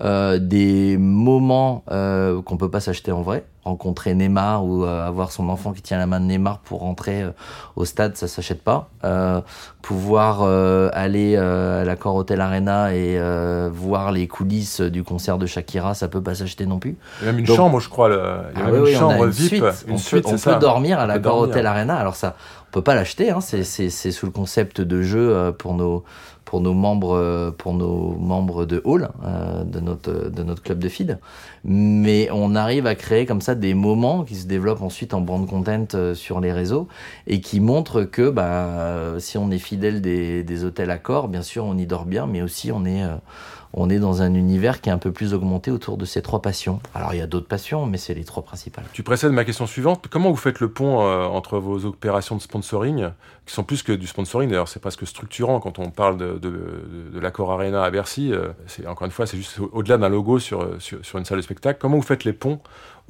euh, 0.00 0.38
des 0.38 0.96
moments 0.96 1.84
euh, 1.90 2.40
qu'on 2.42 2.56
peut 2.56 2.70
pas 2.70 2.80
s'acheter 2.80 3.12
en 3.12 3.22
vrai. 3.22 3.44
Rencontrer 3.62 4.14
Neymar 4.14 4.64
ou 4.64 4.84
euh, 4.84 5.06
avoir 5.06 5.32
son 5.32 5.50
enfant 5.50 5.72
qui 5.74 5.82
tient 5.82 5.98
la 5.98 6.06
main 6.06 6.18
de 6.18 6.24
Neymar 6.24 6.60
pour 6.60 6.80
rentrer 6.80 7.22
euh, 7.22 7.30
au 7.76 7.84
stade, 7.84 8.16
ça 8.16 8.26
s'achète 8.26 8.62
pas. 8.62 8.88
Euh, 9.04 9.42
pouvoir 9.82 10.42
aller 10.92 11.36
à 11.36 11.84
l'accord 11.84 12.14
Hotel 12.14 12.40
Arena 12.40 12.94
et 12.94 13.18
voir 13.72 14.12
les 14.12 14.28
coulisses 14.28 14.82
du 14.82 15.02
concert 15.02 15.38
de 15.38 15.46
Shakira, 15.46 15.94
ça 15.94 16.06
peut 16.06 16.22
pas 16.22 16.34
s'acheter 16.34 16.66
non 16.66 16.78
plus. 16.78 16.96
Il 17.20 17.26
y 17.26 17.28
a 17.28 17.32
même 17.32 17.40
une 17.40 17.46
chambre, 17.46 17.80
je 17.80 17.88
crois. 17.88 18.10
Le... 18.10 18.22
Il 18.54 18.60
y 18.60 18.62
a 18.62 18.66
ah 18.66 18.70
même 18.70 18.86
une 18.86 18.94
chambre 18.94 19.26
VIP, 19.26 19.64
une 19.88 19.96
suite. 19.96 20.26
on 20.26 20.36
peut 20.36 20.56
dormir 20.56 20.98
à 20.98 21.06
l'accord 21.06 21.38
Hotel 21.38 21.66
Arena. 21.66 21.96
Alors 21.96 22.14
ça, 22.14 22.36
on 22.70 22.72
peut 22.72 22.82
pas 22.82 22.94
l'acheter. 22.94 23.30
Hein. 23.30 23.40
C'est 23.40 23.90
sous 23.90 24.26
le 24.26 24.32
concept 24.32 24.80
de 24.80 25.02
jeu 25.02 25.52
pour 25.58 25.74
nos 25.74 26.04
pour 26.50 26.60
nos 26.60 26.74
membres, 26.74 27.16
euh, 27.16 27.52
pour 27.52 27.74
nos 27.74 28.16
membres 28.16 28.66
de 28.66 28.82
hall 28.84 29.10
euh, 29.22 29.62
de 29.62 29.78
notre 29.78 30.30
de 30.30 30.42
notre 30.42 30.64
club 30.64 30.80
de 30.80 30.88
feed. 30.88 31.20
Mais 31.62 32.28
on 32.32 32.56
arrive 32.56 32.88
à 32.88 32.96
créer 32.96 33.24
comme 33.24 33.40
ça 33.40 33.54
des 33.54 33.72
moments 33.72 34.24
qui 34.24 34.34
se 34.34 34.48
développent 34.48 34.82
ensuite 34.82 35.14
en 35.14 35.20
brand 35.20 35.46
content 35.48 35.86
euh, 35.94 36.16
sur 36.16 36.40
les 36.40 36.52
réseaux 36.52 36.88
et 37.28 37.40
qui 37.40 37.60
montrent 37.60 38.02
que 38.02 38.30
bah, 38.30 39.14
si 39.20 39.38
on 39.38 39.52
est 39.52 39.58
fidèle 39.58 40.00
des, 40.00 40.42
des 40.42 40.64
hôtels 40.64 40.90
Accor, 40.90 41.28
bien 41.28 41.42
sûr 41.42 41.64
on 41.64 41.78
y 41.78 41.86
dort 41.86 42.04
bien, 42.04 42.26
mais 42.26 42.42
aussi 42.42 42.72
on 42.72 42.84
est 42.84 43.04
on 43.72 43.88
est 43.88 43.98
dans 43.98 44.22
un 44.22 44.34
univers 44.34 44.80
qui 44.80 44.88
est 44.88 44.92
un 44.92 44.98
peu 44.98 45.12
plus 45.12 45.34
augmenté 45.34 45.70
autour 45.70 45.96
de 45.96 46.04
ces 46.04 46.22
trois 46.22 46.42
passions. 46.42 46.80
Alors 46.94 47.14
il 47.14 47.18
y 47.18 47.22
a 47.22 47.26
d'autres 47.26 47.46
passions, 47.46 47.86
mais 47.86 47.98
c'est 47.98 48.14
les 48.14 48.24
trois 48.24 48.42
principales. 48.42 48.84
Tu 48.92 49.02
précèdes 49.02 49.32
ma 49.32 49.44
question 49.44 49.66
suivante. 49.66 50.06
Comment 50.10 50.30
vous 50.30 50.36
faites 50.36 50.60
le 50.60 50.70
pont 50.70 51.02
euh, 51.02 51.24
entre 51.24 51.58
vos 51.58 51.84
opérations 51.84 52.36
de 52.36 52.42
sponsoring, 52.42 53.10
qui 53.46 53.54
sont 53.54 53.64
plus 53.64 53.82
que 53.82 53.92
du 53.92 54.06
sponsoring, 54.06 54.50
d'ailleurs 54.50 54.68
c'est 54.68 54.80
presque 54.80 55.06
structurant 55.06 55.60
quand 55.60 55.78
on 55.78 55.90
parle 55.90 56.16
de, 56.16 57.20
l'accord 57.20 57.52
Arena 57.52 57.84
à 57.84 57.90
Bercy. 57.90 58.32
Euh, 58.32 58.48
encore 58.86 59.06
une 59.06 59.12
fois, 59.12 59.26
c'est 59.26 59.36
juste 59.36 59.60
au-delà 59.72 59.98
d'un 59.98 60.08
logo 60.08 60.38
sur, 60.38 60.80
sur, 60.80 61.04
sur 61.04 61.18
une 61.18 61.24
salle 61.24 61.38
de 61.38 61.42
spectacle. 61.42 61.78
Comment 61.80 61.96
vous 61.96 62.02
faites 62.02 62.24
les 62.24 62.32
ponts 62.32 62.60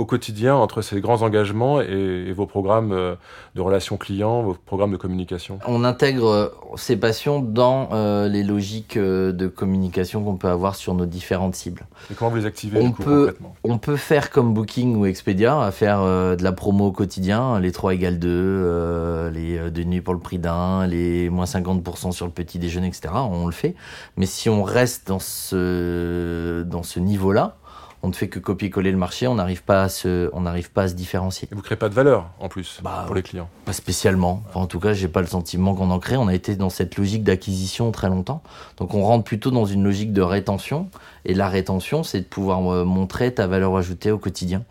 au 0.00 0.06
quotidien 0.06 0.56
entre 0.56 0.80
ces 0.80 1.00
grands 1.00 1.20
engagements 1.22 1.80
et, 1.80 2.32
vos 2.32 2.46
programmes 2.46 2.92
euh, 2.92 3.14
de 3.54 3.60
relations 3.60 3.98
clients, 3.98 4.42
vos 4.42 4.54
programmes 4.54 4.92
de 4.92 4.96
communication? 4.96 5.58
On 5.66 5.84
intègre 5.84 6.28
euh, 6.28 6.48
ces 6.76 6.96
passions 6.96 7.40
dans 7.40 7.90
euh, 7.92 8.26
les 8.26 8.42
logiques 8.42 8.96
de 8.96 9.46
communication 9.48 10.24
qu'on 10.24 10.36
peut 10.36 10.48
avoir 10.48 10.74
sur 10.74 10.94
nos 10.94 11.04
différentes 11.04 11.54
cibles. 11.54 11.86
Et 12.10 12.14
comment 12.14 12.30
vous 12.30 12.38
les 12.38 12.46
activez 12.46 12.80
on 12.80 12.92
peut, 12.92 13.36
On 13.62 13.76
peut 13.76 13.96
faire 13.96 14.30
comme 14.30 14.54
Booking 14.54 14.96
ou 14.96 15.04
Expedia, 15.04 15.60
à 15.60 15.70
faire 15.70 16.00
de 16.00 16.42
la 16.42 16.52
promo 16.52 16.86
au 16.86 16.92
quotidien, 16.92 17.60
les 17.60 17.72
3 17.72 17.94
égales 17.94 18.18
2, 18.18 19.30
les 19.34 19.70
2 19.70 19.82
nuits 19.82 20.00
pour 20.00 20.14
le 20.14 20.20
prix 20.20 20.38
d'un, 20.38 20.86
les 20.86 21.28
moins 21.28 21.44
50% 21.44 22.12
sur 22.12 22.24
le 22.24 22.32
petit 22.32 22.58
déjeuner, 22.58 22.88
etc. 22.88 23.08
On 23.14 23.46
le 23.46 23.52
fait. 23.52 23.74
Mais 24.16 24.26
si 24.26 24.48
on 24.48 24.62
reste 24.62 25.08
dans 25.08 25.18
ce, 25.18 26.62
dans 26.62 26.82
ce 26.82 27.00
niveau-là, 27.00 27.59
on 28.02 28.08
ne 28.08 28.12
fait 28.12 28.28
que 28.28 28.38
copier-coller 28.38 28.90
le 28.90 28.96
marché, 28.96 29.26
on 29.26 29.34
n'arrive 29.34 29.62
pas 29.62 29.82
à 29.82 29.88
se, 29.88 30.30
on 30.32 30.42
n'arrive 30.42 30.70
pas 30.70 30.82
à 30.82 30.88
se 30.88 30.94
différencier. 30.94 31.48
Et 31.52 31.54
vous 31.54 31.62
créez 31.62 31.76
pas 31.76 31.88
de 31.88 31.94
valeur 31.94 32.30
en 32.40 32.48
plus 32.48 32.80
bah, 32.82 33.04
pour 33.06 33.14
les 33.14 33.22
clients 33.22 33.48
Pas 33.64 33.72
spécialement. 33.72 34.42
en 34.54 34.66
tout 34.66 34.80
cas, 34.80 34.92
j'ai 34.92 35.08
pas 35.08 35.20
le 35.20 35.26
sentiment 35.26 35.74
qu'on 35.74 35.90
en 35.90 35.98
crée. 35.98 36.16
On 36.16 36.28
a 36.28 36.34
été 36.34 36.56
dans 36.56 36.70
cette 36.70 36.96
logique 36.96 37.24
d'acquisition 37.24 37.90
très 37.92 38.08
longtemps, 38.08 38.42
donc 38.78 38.94
on 38.94 39.02
rentre 39.02 39.24
plutôt 39.24 39.50
dans 39.50 39.66
une 39.66 39.84
logique 39.84 40.12
de 40.12 40.22
rétention. 40.22 40.88
Et 41.24 41.34
la 41.34 41.48
rétention, 41.48 42.02
c'est 42.02 42.20
de 42.20 42.26
pouvoir 42.26 42.66
euh, 42.72 42.84
montrer 42.84 43.34
ta 43.34 43.46
valeur 43.46 43.76
ajoutée 43.76 44.10
au 44.10 44.18
quotidien. 44.18 44.64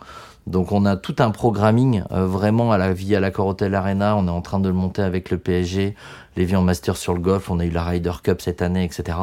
Donc 0.48 0.72
on 0.72 0.86
a 0.86 0.96
tout 0.98 1.16
un 1.20 1.30
programming 1.30 2.02
euh, 2.12 2.26
vraiment 2.26 2.72
à 2.72 2.80
la 2.80 2.92
vie 2.92 3.16
à 3.16 3.20
l'accord 3.20 3.48
Hotel 3.48 3.76
Arena. 3.76 4.16
On 4.18 4.28
est 4.28 4.32
en 4.32 4.42
train 4.42 4.60
de 4.60 4.68
le 4.68 4.74
monter 4.74 5.04
avec 5.04 5.30
le 5.30 5.38
PSG, 5.38 5.96
les 6.40 6.62
Master 6.62 6.96
sur 6.96 7.14
le 7.14 7.20
golf. 7.20 7.52
On 7.52 7.60
a 7.60 7.66
eu 7.66 7.70
la 7.70 7.84
Ryder 7.84 8.14
Cup 8.24 8.42
cette 8.42 8.62
année, 8.62 8.84
etc. 8.84 9.18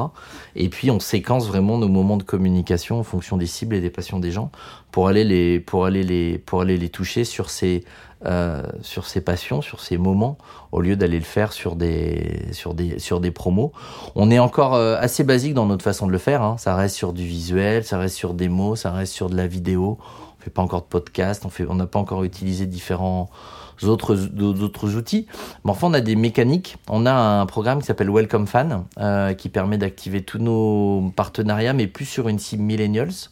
Et 0.54 0.68
puis 0.68 0.90
on 0.90 1.00
séquence 1.00 1.48
vraiment 1.48 1.78
nos 1.78 1.88
moments 1.88 2.18
de 2.18 2.22
communication 2.22 3.00
en 3.00 3.02
fonction 3.02 3.36
des 3.36 3.46
cibles 3.46 3.74
et 3.74 3.80
des 3.80 3.90
passions 3.90 4.20
des 4.20 4.30
gens 4.30 4.50
pour 4.92 5.08
aller 5.08 5.24
les 5.24 5.58
pour 5.58 5.86
aller 5.86 6.02
les 6.02 6.38
pour 6.38 6.60
aller 6.60 6.76
les 6.76 6.90
toucher 6.90 7.24
sur 7.24 7.48
ces 7.50 7.84
euh, 8.24 8.62
sur 8.82 9.06
passions, 9.24 9.62
sur 9.62 9.80
ces 9.80 9.98
moments, 9.98 10.36
au 10.72 10.80
lieu 10.80 10.96
d'aller 10.96 11.18
le 11.18 11.24
faire 11.24 11.52
sur 11.52 11.74
des 11.74 12.48
sur 12.52 12.74
des 12.74 12.98
sur 12.98 13.20
des 13.20 13.30
promos. 13.30 13.72
On 14.14 14.30
est 14.30 14.38
encore 14.38 14.74
euh, 14.74 14.96
assez 14.98 15.24
basique 15.24 15.54
dans 15.54 15.66
notre 15.66 15.84
façon 15.84 16.06
de 16.06 16.12
le 16.12 16.18
faire. 16.18 16.42
Hein. 16.42 16.56
Ça 16.58 16.76
reste 16.76 16.96
sur 16.96 17.12
du 17.12 17.26
visuel, 17.26 17.84
ça 17.84 17.98
reste 17.98 18.16
sur 18.16 18.34
des 18.34 18.48
mots, 18.48 18.76
ça 18.76 18.90
reste 18.92 19.12
sur 19.12 19.30
de 19.30 19.36
la 19.36 19.46
vidéo 19.46 19.98
fait 20.46 20.50
pas 20.50 20.62
encore 20.62 20.82
de 20.82 20.86
podcast, 20.86 21.44
on 21.44 21.50
on 21.68 21.74
n'a 21.74 21.88
pas 21.88 21.98
encore 21.98 22.22
utilisé 22.22 22.66
différents 22.66 23.28
autres, 23.84 24.14
d'autres 24.14 24.96
outils. 24.96 25.26
Mais 25.64 25.70
enfin, 25.70 25.88
on 25.88 25.94
a 25.94 26.00
des 26.00 26.16
mécaniques. 26.16 26.76
On 26.88 27.06
a 27.06 27.12
un 27.12 27.46
programme 27.46 27.80
qui 27.80 27.86
s'appelle 27.86 28.10
Welcome 28.10 28.46
Fan, 28.46 28.84
euh, 28.98 29.34
qui 29.34 29.48
permet 29.48 29.78
d'activer 29.78 30.22
tous 30.22 30.38
nos 30.38 31.12
partenariats, 31.14 31.72
mais 31.72 31.86
plus 31.86 32.06
sur 32.06 32.28
une 32.28 32.38
cible 32.38 32.62
millennials. 32.62 33.30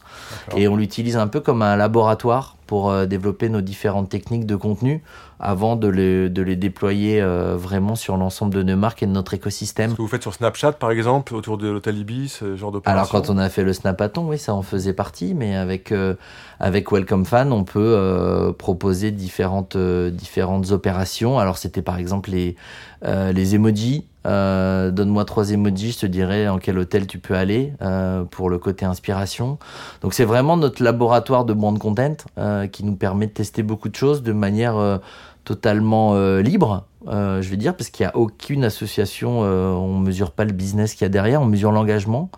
Et 0.56 0.68
on 0.68 0.76
l'utilise 0.76 1.16
un 1.16 1.26
peu 1.26 1.40
comme 1.40 1.62
un 1.62 1.76
laboratoire 1.76 2.53
pour 2.66 2.90
euh, 2.90 3.06
développer 3.06 3.49
nos 3.49 3.61
différentes 3.61 4.09
techniques 4.09 4.47
de 4.47 4.56
contenu 4.56 5.02
avant 5.38 5.76
de 5.76 5.88
les, 5.88 6.28
de 6.30 6.42
les 6.42 6.56
déployer 6.56 7.21
euh, 7.21 7.56
vraiment 7.56 7.97
sur 7.97 8.16
l'ensemble 8.16 8.54
de 8.54 8.62
nos 8.62 8.76
marques 8.76 9.02
et 9.02 9.06
de 9.06 9.12
notre 9.12 9.35
écosystème. 9.35 9.90
Ce 9.90 9.97
que 9.97 10.02
vous 10.02 10.09
faites 10.09 10.23
sur 10.23 10.33
Snapchat, 10.33 10.73
par 10.73 10.90
exemple, 10.90 11.35
autour 11.35 11.59
de 11.59 11.68
l'hôtel 11.68 11.99
Ibis, 11.99 12.28
ce 12.28 12.56
genre 12.56 12.73
d'opération? 12.73 12.99
Alors, 12.99 13.11
quand 13.11 13.33
on 13.33 13.38
a 13.38 13.49
fait 13.49 13.64
le 13.64 13.73
Snapathon, 13.73 14.28
oui, 14.28 14.38
ça 14.38 14.54
en 14.54 14.62
faisait 14.62 14.94
partie, 14.94 15.35
mais 15.35 15.54
avec, 15.54 15.92
euh, 15.92 16.14
avec 16.61 16.90
Welcome 16.90 17.26
Fan, 17.26 17.52
on 17.52 17.64
peut 17.64 18.54
proposer 18.59 19.11
différentes, 19.11 19.76
différentes 19.76 20.71
opérations. 20.71 21.38
Alors, 21.38 21.59
c'était 21.59 21.83
par 21.83 21.99
exemple 21.99 22.30
les, 22.30 22.56
les 23.02 23.54
emojis. 23.54 24.06
Euh, 24.26 24.90
donne-moi 24.90 25.25
trois 25.25 25.50
emojis, 25.50 25.93
je 25.93 25.99
te 26.00 26.07
dirai 26.07 26.49
en 26.49 26.59
quel 26.59 26.78
hôtel 26.78 27.07
tu 27.07 27.19
peux 27.19 27.35
aller 27.35 27.75
euh, 27.83 28.25
pour 28.25 28.49
le 28.49 28.59
côté 28.59 28.85
inspiration. 28.85 29.59
Donc 30.00 30.14
c'est 30.14 30.25
vraiment 30.25 30.57
notre 30.57 30.83
laboratoire 30.83 31.45
de 31.45 31.52
brand 31.52 31.78
content 31.78 32.16
euh, 32.38 32.66
qui 32.66 32.85
nous 32.85 32.97
permet 32.97 33.26
de 33.26 33.33
tester 33.33 33.62
beaucoup 33.62 33.88
de 33.88 33.97
choses 33.97 34.23
de 34.23 34.33
manière 34.33 35.00
totalement 35.45 36.14
libre, 36.38 36.87
je 37.07 37.49
vais 37.49 37.57
dire, 37.57 37.76
parce 37.76 37.90
qu'il 37.90 38.04
n'y 38.07 38.11
a 38.11 38.16
aucune 38.16 38.64
association, 38.64 39.40
on 39.40 39.99
mesure 39.99 40.31
pas 40.31 40.45
le 40.45 40.52
business 40.52 40.95
qu'il 40.95 41.02
y 41.02 41.04
a 41.04 41.11
derrière, 41.11 41.43
on 41.43 41.47
mesure 41.47 41.71
l'engagement 41.71 42.31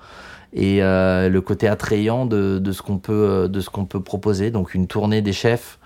et 0.52 0.80
le 0.80 1.38
côté 1.38 1.68
attrayant 1.68 2.26
de 2.26 2.72
ce 2.72 2.82
qu'on 2.82 2.98
peut 2.98 3.48
de 3.48 3.60
ce 3.60 3.70
qu'on 3.70 3.84
peut 3.84 4.00
proposer. 4.00 4.50
Donc 4.50 4.74
une 4.74 4.88
tournée 4.88 5.22
des 5.22 5.32
chefs 5.32 5.78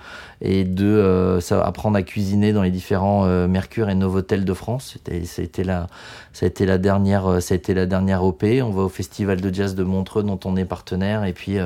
et 0.43 0.65
de 0.65 0.87
euh, 0.87 1.41
apprendre 1.63 1.97
à 1.97 2.03
cuisiner 2.03 2.53
dans 2.53 2.63
les 2.63 2.71
différents 2.71 3.27
euh, 3.27 3.47
Mercure 3.47 3.91
et 3.91 3.95
Novotel 3.95 4.45
de 4.45 4.55
France. 4.55 4.97
C'était 5.25 5.65
la, 5.65 5.87
ça 6.33 6.47
a 6.47 6.49
été 6.49 6.65
la 6.65 6.79
dernière, 6.79 7.27
euh, 7.27 7.41
ça 7.41 7.53
a 7.53 7.57
été 7.57 7.75
la 7.75 7.85
dernière 7.85 8.25
OP. 8.25 8.45
On 8.45 8.71
va 8.71 8.83
au 8.83 8.89
festival 8.89 9.41
de 9.41 9.53
jazz 9.53 9.75
de 9.75 9.85
Montreux 9.85 10.23
dont 10.23 10.41
on 10.45 10.57
est 10.57 10.65
partenaire 10.65 11.25
et 11.25 11.35
puis 11.35 11.59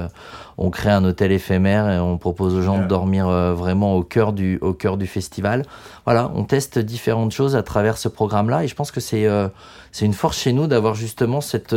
on 0.58 0.70
crée 0.70 0.90
un 0.90 1.04
hôtel 1.04 1.30
éphémère 1.32 1.88
et 1.88 1.98
on 1.98 2.18
propose 2.18 2.54
aux 2.54 2.62
gens 2.62 2.78
de 2.78 2.86
dormir 2.86 3.28
vraiment 3.28 3.96
au 3.96 4.02
cœur 4.02 4.32
du, 4.32 4.58
au 4.60 4.72
cœur 4.72 4.96
du 4.96 5.06
festival. 5.06 5.64
Voilà, 6.04 6.30
on 6.34 6.44
teste 6.44 6.78
différentes 6.78 7.32
choses 7.32 7.56
à 7.56 7.62
travers 7.62 7.98
ce 7.98 8.08
programme-là 8.08 8.64
et 8.64 8.68
je 8.68 8.74
pense 8.74 8.90
que 8.90 9.00
c'est 9.00 9.26
c'est 9.92 10.06
une 10.06 10.12
force 10.12 10.38
chez 10.38 10.52
nous 10.52 10.66
d'avoir 10.66 10.94
justement 10.94 11.40
cette, 11.40 11.76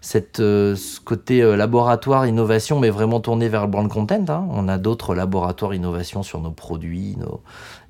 cette, 0.00 0.38
ce 0.38 1.00
côté 1.00 1.42
laboratoire 1.56 2.26
innovation, 2.26 2.80
mais 2.80 2.90
vraiment 2.90 3.20
tourné 3.20 3.48
vers 3.48 3.62
le 3.62 3.68
brand 3.68 3.88
content. 3.88 4.24
Hein. 4.28 4.46
On 4.50 4.68
a 4.68 4.78
d'autres 4.78 5.14
laboratoires 5.14 5.74
innovation 5.74 6.22
sur 6.22 6.31
nos 6.40 6.50
produits, 6.50 7.16
nos, 7.18 7.40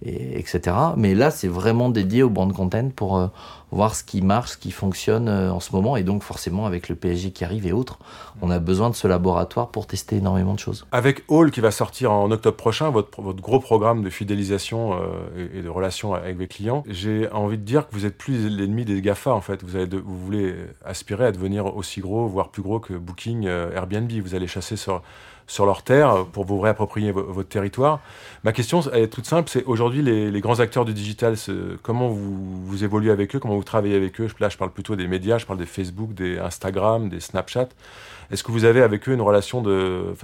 et, 0.04 0.38
etc. 0.38 0.76
Mais 0.96 1.14
là, 1.14 1.30
c'est 1.30 1.49
vraiment 1.49 1.88
dédié 1.88 2.22
au 2.22 2.30
brand 2.30 2.52
content 2.52 2.90
pour 2.94 3.30
voir 3.72 3.94
ce 3.94 4.04
qui 4.04 4.22
marche, 4.22 4.52
ce 4.52 4.56
qui 4.58 4.70
fonctionne 4.70 5.28
euh, 5.28 5.50
en 5.50 5.58
ce 5.58 5.75
moment. 5.75 5.96
Et 5.96 6.04
donc, 6.04 6.22
forcément, 6.22 6.66
avec 6.66 6.88
le 6.88 6.94
PSG 6.94 7.32
qui 7.32 7.44
arrive 7.44 7.66
et 7.66 7.72
autres, 7.72 7.99
on 8.42 8.50
a 8.50 8.58
besoin 8.58 8.90
de 8.90 8.94
ce 8.94 9.08
laboratoire 9.08 9.70
pour 9.70 9.87
tester 9.87 10.16
énormément 10.16 10.52
de 10.52 10.58
choses. 10.58 10.87
Avec 10.92 11.25
Hall 11.28 11.50
qui 11.50 11.61
va 11.61 11.70
sortir 11.70 12.12
en 12.12 12.30
octobre 12.30 12.56
prochain, 12.56 12.90
votre, 12.90 13.11
gros 13.40 13.61
programme 13.61 14.02
de 14.02 14.11
fidélisation 14.11 14.92
euh, 14.92 15.49
et, 15.54 15.62
de 15.62 15.68
relation 15.68 16.12
avec 16.12 16.38
les 16.38 16.49
clients, 16.49 16.84
j'ai 16.87 17.30
envie 17.32 17.58
de 17.58 17.64
dire 17.64 17.88
que 17.88 17.94
vous 17.94 18.04
êtes 18.04 18.18
plus 18.18 18.49
l'ennemi 18.49 18.84
des 18.84 19.00
GAFA 19.00 19.32
en 19.32 19.40
fait. 19.40 19.64
Vous, 19.64 20.18
voulez 20.18 20.54
aspirer 20.84 21.26
à 21.26 21.32
devenir 21.32 21.75
aussi 21.75 22.00
gros, 22.00 22.26
voire 22.26 22.50
plus 22.50 22.62
gros 22.62 22.78
que 22.78 22.92
Booking, 22.92 23.46
euh, 23.46 23.75
Airbnb. 23.75 24.11
Vous 24.12 24.34
allez 24.34 24.46
chasser 24.46 24.76
sur 24.76 25.02
sur 25.46 25.66
leur 25.66 25.82
terre 25.82 26.26
pour 26.32 26.44
vous 26.44 26.61
réapproprier 26.61 27.12
votre 27.12 27.49
territoire. 27.49 28.00
Ma 28.44 28.52
question 28.52 28.80
est 28.92 29.08
toute 29.08 29.26
simple, 29.26 29.49
c'est 29.50 29.64
aujourd'hui 29.64 30.02
les, 30.02 30.40
grands 30.40 30.61
acteurs 30.61 30.84
du 30.84 30.94
digital, 30.94 31.37
comment 31.82 32.08
vous, 32.08 32.84
évoluez 32.84 33.11
avec 33.11 33.34
eux, 33.37 33.38
comment 33.38 33.56
vous 33.56 33.64
travaillez 33.64 33.96
avec 33.96 34.20
eux? 34.20 34.28
Là, 34.40 34.49
je 34.49 34.56
parle 34.56 34.70
plutôt 34.70 34.96
des 34.96 35.06
médias, 35.06 35.38
je 35.38 35.46
parle 35.46 35.58
des 35.58 35.66
Facebook, 35.66 36.14
des 36.14 36.38
Instagram, 36.38 37.08
des 37.08 37.20
Snapchat. 37.20 37.68
Est-ce 38.30 38.42
que 38.42 38.50
vous 38.50 38.64
avez 38.64 38.82
avec 38.82 39.08
eux 39.08 39.12
une 39.12 39.20
relation 39.20 39.61
de... 39.61 40.14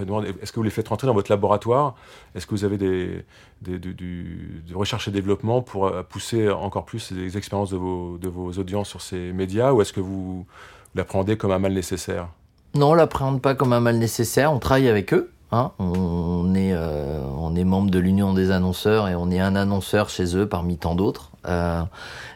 Est-ce 0.41 0.51
que 0.51 0.55
vous 0.55 0.63
les 0.63 0.71
faites 0.71 0.87
rentrer 0.87 1.05
dans 1.05 1.13
votre 1.13 1.31
laboratoire? 1.31 1.95
Est-ce 2.33 2.47
que 2.47 2.51
vous 2.51 2.65
avez 2.65 2.77
des, 2.77 3.23
des, 3.61 3.75
et 3.75 5.11
développement 5.11 5.61
pour 5.61 5.87
euh, 5.87 6.01
pousser 6.01 6.49
encore 6.49 6.85
plus 6.85 7.11
les 7.11 7.37
expériences 7.37 7.69
de 7.69 7.77
vos, 7.77 8.17
de 8.17 8.27
vos 8.27 8.51
audiences 8.53 8.89
sur 8.89 9.01
ces 9.01 9.31
médias 9.31 9.71
Ou 9.73 9.81
est-ce 9.81 9.93
que 9.93 9.99
vous 9.99 10.47
l'appréhendez 10.95 11.37
comme 11.37 11.51
un 11.51 11.59
mal 11.59 11.73
nécessaire? 11.73 12.29
Non, 12.75 12.91
on 12.91 12.93
l'appréhende 12.93 13.41
pas 13.41 13.55
comme 13.55 13.73
un 13.73 13.79
mal 13.79 13.97
nécessaire. 13.97 14.53
On 14.53 14.59
travaille 14.59 14.87
avec 14.89 15.13
eux. 15.13 15.31
Hein. 15.51 15.71
On, 15.79 16.53
est, 16.53 16.73
euh, 16.73 17.21
on 17.37 17.55
est 17.55 17.63
membre 17.63 17.89
de 17.89 17.97
l'Union 17.97 18.33
des 18.33 18.51
annonceurs 18.51 19.07
et 19.07 19.15
on 19.15 19.31
est 19.31 19.39
un 19.39 19.55
annonceur 19.55 20.09
chez 20.09 20.37
eux 20.37 20.47
parmi 20.47 20.77
tant 20.77 20.93
d'autres. 20.93 21.28
Euh, 21.47 21.83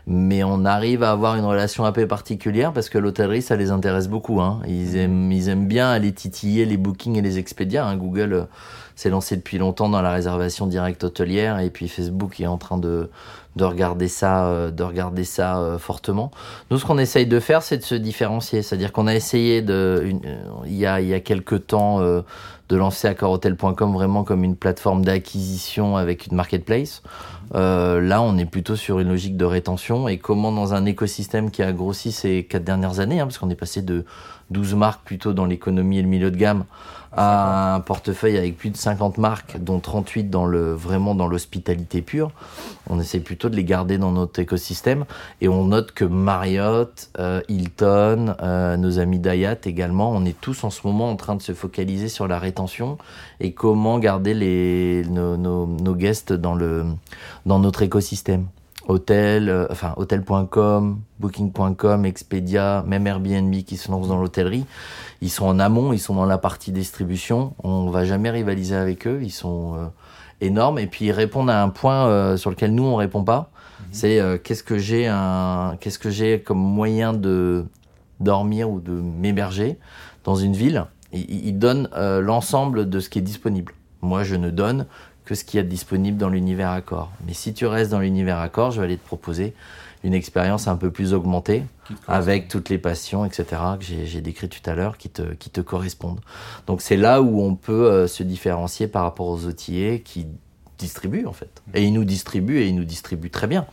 mais 0.07 0.43
on 0.43 0.65
arrive 0.65 1.03
à 1.03 1.11
avoir 1.11 1.35
une 1.35 1.45
relation 1.45 1.85
un 1.85 1.91
peu 1.91 2.07
particulière 2.07 2.73
parce 2.73 2.89
que 2.89 2.97
l'hôtellerie, 2.97 3.41
ça 3.41 3.55
les 3.55 3.71
intéresse 3.71 4.07
beaucoup. 4.07 4.41
Hein. 4.41 4.61
Ils, 4.67 4.97
aiment, 4.97 5.31
ils 5.31 5.49
aiment 5.49 5.67
bien 5.67 5.89
aller 5.89 6.13
titiller 6.13 6.65
les 6.65 6.77
bookings 6.77 7.17
et 7.17 7.21
les 7.21 7.37
expédients. 7.37 7.85
Hein. 7.85 7.97
Google 7.97 8.33
euh, 8.33 8.43
s'est 8.95 9.09
lancé 9.09 9.35
depuis 9.35 9.57
longtemps 9.57 9.89
dans 9.89 10.01
la 10.01 10.11
réservation 10.11 10.67
directe 10.67 11.03
hôtelière 11.03 11.59
et 11.59 11.69
puis 11.69 11.87
Facebook 11.87 12.39
est 12.39 12.47
en 12.47 12.57
train 12.57 12.77
de, 12.77 13.09
de 13.55 13.63
regarder 13.65 14.07
ça, 14.07 14.45
euh, 14.47 14.71
de 14.71 14.83
regarder 14.83 15.23
ça 15.23 15.77
fortement. 15.79 16.31
Nous, 16.71 16.77
ce 16.77 16.85
qu'on 16.85 16.97
essaye 16.97 17.25
de 17.25 17.39
faire, 17.39 17.61
c'est 17.61 17.77
de 17.77 17.83
se 17.83 17.95
différencier. 17.95 18.61
C'est-à-dire 18.61 18.91
qu'on 18.91 19.07
a 19.07 19.15
essayé 19.15 19.61
de, 19.61 20.13
il 20.65 20.75
y 20.75 20.85
a, 20.85 21.01
il 21.01 21.07
y 21.07 21.13
a 21.13 21.19
quelques 21.19 21.67
temps, 21.67 21.99
de 22.73 22.77
lancer 22.77 23.07
accorhotel.com 23.07 23.93
vraiment 23.93 24.23
comme 24.23 24.43
une 24.43 24.55
plateforme 24.55 25.05
d'acquisition 25.05 25.95
avec 25.95 26.25
une 26.27 26.35
marketplace. 26.35 27.03
là, 27.53 28.21
on 28.23 28.35
est 28.39 28.45
plutôt 28.45 28.75
sur 28.75 28.99
une 28.99 29.09
logique 29.09 29.37
de 29.37 29.45
rétention 29.45 30.07
et 30.07 30.17
comment 30.17 30.51
dans 30.51 30.73
un 30.73 30.85
écosystème 30.85 31.51
qui 31.51 31.61
a 31.61 31.71
grossi 31.71 32.11
ces 32.11 32.45
quatre 32.45 32.63
dernières 32.63 32.99
années, 32.99 33.19
hein, 33.19 33.25
parce 33.25 33.37
qu'on 33.37 33.51
est 33.51 33.55
passé 33.55 33.83
de 33.83 34.05
12 34.53 34.75
marques 34.75 35.03
plutôt 35.03 35.33
dans 35.33 35.45
l'économie 35.45 35.97
et 35.97 36.01
le 36.01 36.07
milieu 36.07 36.31
de 36.31 36.37
gamme 36.37 36.63
à 37.15 37.75
un 37.75 37.79
portefeuille 37.79 38.37
avec 38.37 38.57
plus 38.57 38.69
de 38.69 38.77
50 38.77 39.17
marques, 39.17 39.57
dont 39.59 39.79
38 39.79 40.29
dans 40.29 40.45
le, 40.45 40.73
vraiment 40.73 41.13
dans 41.13 41.27
l'hospitalité 41.27 42.01
pure. 42.01 42.31
On 42.89 42.99
essaie 42.99 43.19
plutôt 43.19 43.49
de 43.49 43.55
les 43.55 43.63
garder 43.63 43.97
dans 43.97 44.11
notre 44.11 44.39
écosystème. 44.39 45.05
Et 45.39 45.47
on 45.47 45.65
note 45.65 45.91
que 45.91 46.05
Marriott, 46.05 47.09
euh, 47.19 47.41
Hilton, 47.49 48.35
euh, 48.41 48.77
nos 48.77 48.99
amis 48.99 49.19
d'Ayat 49.19 49.57
également, 49.65 50.11
on 50.11 50.25
est 50.25 50.39
tous 50.39 50.63
en 50.63 50.69
ce 50.69 50.85
moment 50.87 51.09
en 51.09 51.15
train 51.15 51.35
de 51.35 51.41
se 51.41 51.53
focaliser 51.53 52.09
sur 52.09 52.27
la 52.27 52.39
rétention 52.39 52.97
et 53.39 53.53
comment 53.53 53.99
garder 53.99 54.33
les, 54.33 55.03
nos, 55.09 55.37
nos, 55.37 55.67
nos 55.67 55.95
guests 55.95 56.33
dans, 56.33 56.55
le, 56.55 56.85
dans 57.45 57.59
notre 57.59 57.83
écosystème 57.83 58.47
hôtel, 58.87 59.49
euh, 59.49 59.67
enfin 59.69 59.93
hôtel.com, 59.97 60.99
booking.com, 61.19 62.05
Expedia, 62.05 62.83
même 62.87 63.07
Airbnb 63.07 63.53
qui 63.63 63.77
se 63.77 63.89
lance 63.89 64.07
dans 64.07 64.17
l'hôtellerie, 64.17 64.65
ils 65.21 65.29
sont 65.29 65.45
en 65.45 65.59
amont, 65.59 65.93
ils 65.93 65.99
sont 65.99 66.15
dans 66.15 66.25
la 66.25 66.37
partie 66.37 66.71
distribution. 66.71 67.53
On 67.63 67.89
va 67.89 68.05
jamais 68.05 68.29
rivaliser 68.29 68.75
avec 68.75 69.07
eux, 69.07 69.19
ils 69.21 69.31
sont 69.31 69.75
euh, 69.75 69.85
énormes 70.41 70.79
et 70.79 70.87
puis 70.87 71.05
ils 71.05 71.11
répondent 71.11 71.49
à 71.49 71.61
un 71.61 71.69
point 71.69 72.07
euh, 72.07 72.37
sur 72.37 72.49
lequel 72.49 72.73
nous 72.73 72.83
on 72.83 72.95
répond 72.95 73.23
pas. 73.23 73.51
Mhm. 73.79 73.85
C'est 73.91 74.41
qu'est-ce 74.43 74.63
que 74.63 74.77
j'ai 74.77 75.07
un, 75.07 75.77
qu'est-ce 75.79 75.99
que 75.99 76.09
j'ai 76.09 76.41
comme 76.41 76.59
moyen 76.59 77.13
de 77.13 77.65
dormir 78.19 78.69
ou 78.69 78.79
de 78.79 78.91
m'héberger 78.91 79.77
dans 80.23 80.35
une 80.35 80.53
ville? 80.53 80.85
Ils, 81.11 81.47
ils 81.47 81.57
donnent 81.59 81.89
l'ensemble 81.95 82.89
de 82.89 82.99
ce 82.99 83.09
qui 83.09 83.19
est 83.19 83.23
disponible. 83.23 83.73
Moi, 84.01 84.23
je 84.23 84.35
ne 84.35 84.49
donne 84.49 84.85
que 85.33 85.39
ce 85.39 85.43
qu'il 85.43 85.57
y 85.57 85.61
a 85.61 85.63
de 85.63 85.69
disponible 85.69 86.17
dans 86.19 86.29
l'univers 86.29 86.69
Accor. 86.69 87.11
Mais 87.25 87.33
si 87.33 87.55
tu 87.55 87.65
restes 87.65 87.89
dans 87.89 87.99
l'univers 87.99 88.37
Accor, 88.37 88.69
je 88.69 88.79
vais 88.79 88.85
aller 88.85 88.97
te 88.97 89.05
proposer 89.05 89.55
une 90.03 90.13
expérience 90.13 90.67
un 90.67 90.75
peu 90.75 90.91
plus 90.91 91.13
augmentée, 91.13 91.63
avec 92.07 92.49
toutes 92.49 92.69
les 92.69 92.77
passions, 92.77 93.25
etc., 93.25 93.45
que 93.79 93.85
j'ai 93.85 94.21
décrit 94.21 94.49
tout 94.49 94.69
à 94.69 94.75
l'heure, 94.75 94.97
qui 94.97 95.09
te, 95.09 95.21
qui 95.33 95.49
te 95.49 95.61
correspondent. 95.61 96.19
Donc 96.67 96.81
c'est 96.81 96.97
là 96.97 97.21
où 97.21 97.41
on 97.41 97.55
peut 97.55 97.89
euh, 97.89 98.07
se 98.07 98.21
différencier 98.21 98.87
par 98.87 99.03
rapport 99.03 99.27
aux 99.27 99.45
outillés 99.45 100.01
qui 100.01 100.27
distribuent, 100.77 101.25
en 101.25 101.33
fait. 101.33 101.63
Et 101.73 101.83
ils 101.83 101.93
nous 101.93 102.03
distribuent, 102.03 102.59
et 102.59 102.67
ils 102.67 102.75
nous 102.75 102.83
distribuent 102.83 103.31
très 103.31 103.47
bien. 103.47 103.65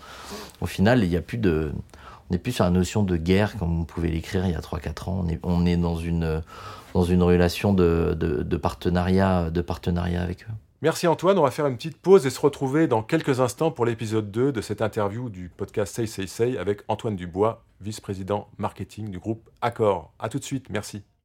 Au 0.61 0.66
final, 0.66 1.03
il 1.05 1.11
n'y 1.11 1.16
a 1.16 1.23
plus 1.23 1.38
de... 1.38 1.73
On 1.75 2.33
n'est 2.33 2.38
plus 2.38 2.53
sur 2.53 2.64
la 2.64 2.70
notion 2.70 3.03
de 3.03 3.16
guerre, 3.16 3.59
comme 3.59 3.81
on 3.81 3.85
pouvait 3.85 4.09
l'écrire 4.09 4.46
il 4.46 4.53
y 4.53 4.55
a 4.55 4.61
3-4 4.61 5.11
ans. 5.11 5.25
On 5.25 5.29
est, 5.29 5.40
on 5.42 5.66
est 5.66 5.77
dans, 5.77 5.96
une, 5.96 6.42
dans 6.94 7.03
une 7.03 7.23
relation 7.25 7.75
de, 7.75 8.16
de, 8.18 8.44
de, 8.44 8.57
partenariat, 8.57 9.51
de 9.51 9.61
partenariat 9.61 10.23
avec 10.23 10.44
eux. 10.44 10.53
Merci 10.83 11.07
Antoine, 11.07 11.38
on 11.38 11.43
va 11.43 11.51
faire 11.51 11.66
une 11.66 11.77
petite 11.77 11.99
pause 11.99 12.25
et 12.25 12.31
se 12.31 12.40
retrouver 12.40 12.87
dans 12.87 13.03
quelques 13.03 13.40
instants 13.40 13.71
pour 13.71 13.85
l'épisode 13.85 14.31
2 14.31 14.51
de 14.51 14.61
cette 14.62 14.81
interview 14.81 15.29
du 15.29 15.51
podcast 15.51 15.95
Say 15.95 16.07
Say 16.07 16.27
Say 16.27 16.57
avec 16.57 16.81
Antoine 16.88 17.16
Dubois, 17.16 17.62
vice-président 17.83 18.49
marketing 18.57 19.11
du 19.11 19.19
groupe 19.19 19.51
Accor. 19.61 20.14
A 20.19 20.31
tout 20.31 20.38
de 20.38 20.45
suite, 20.45 20.71
merci. 20.71 21.03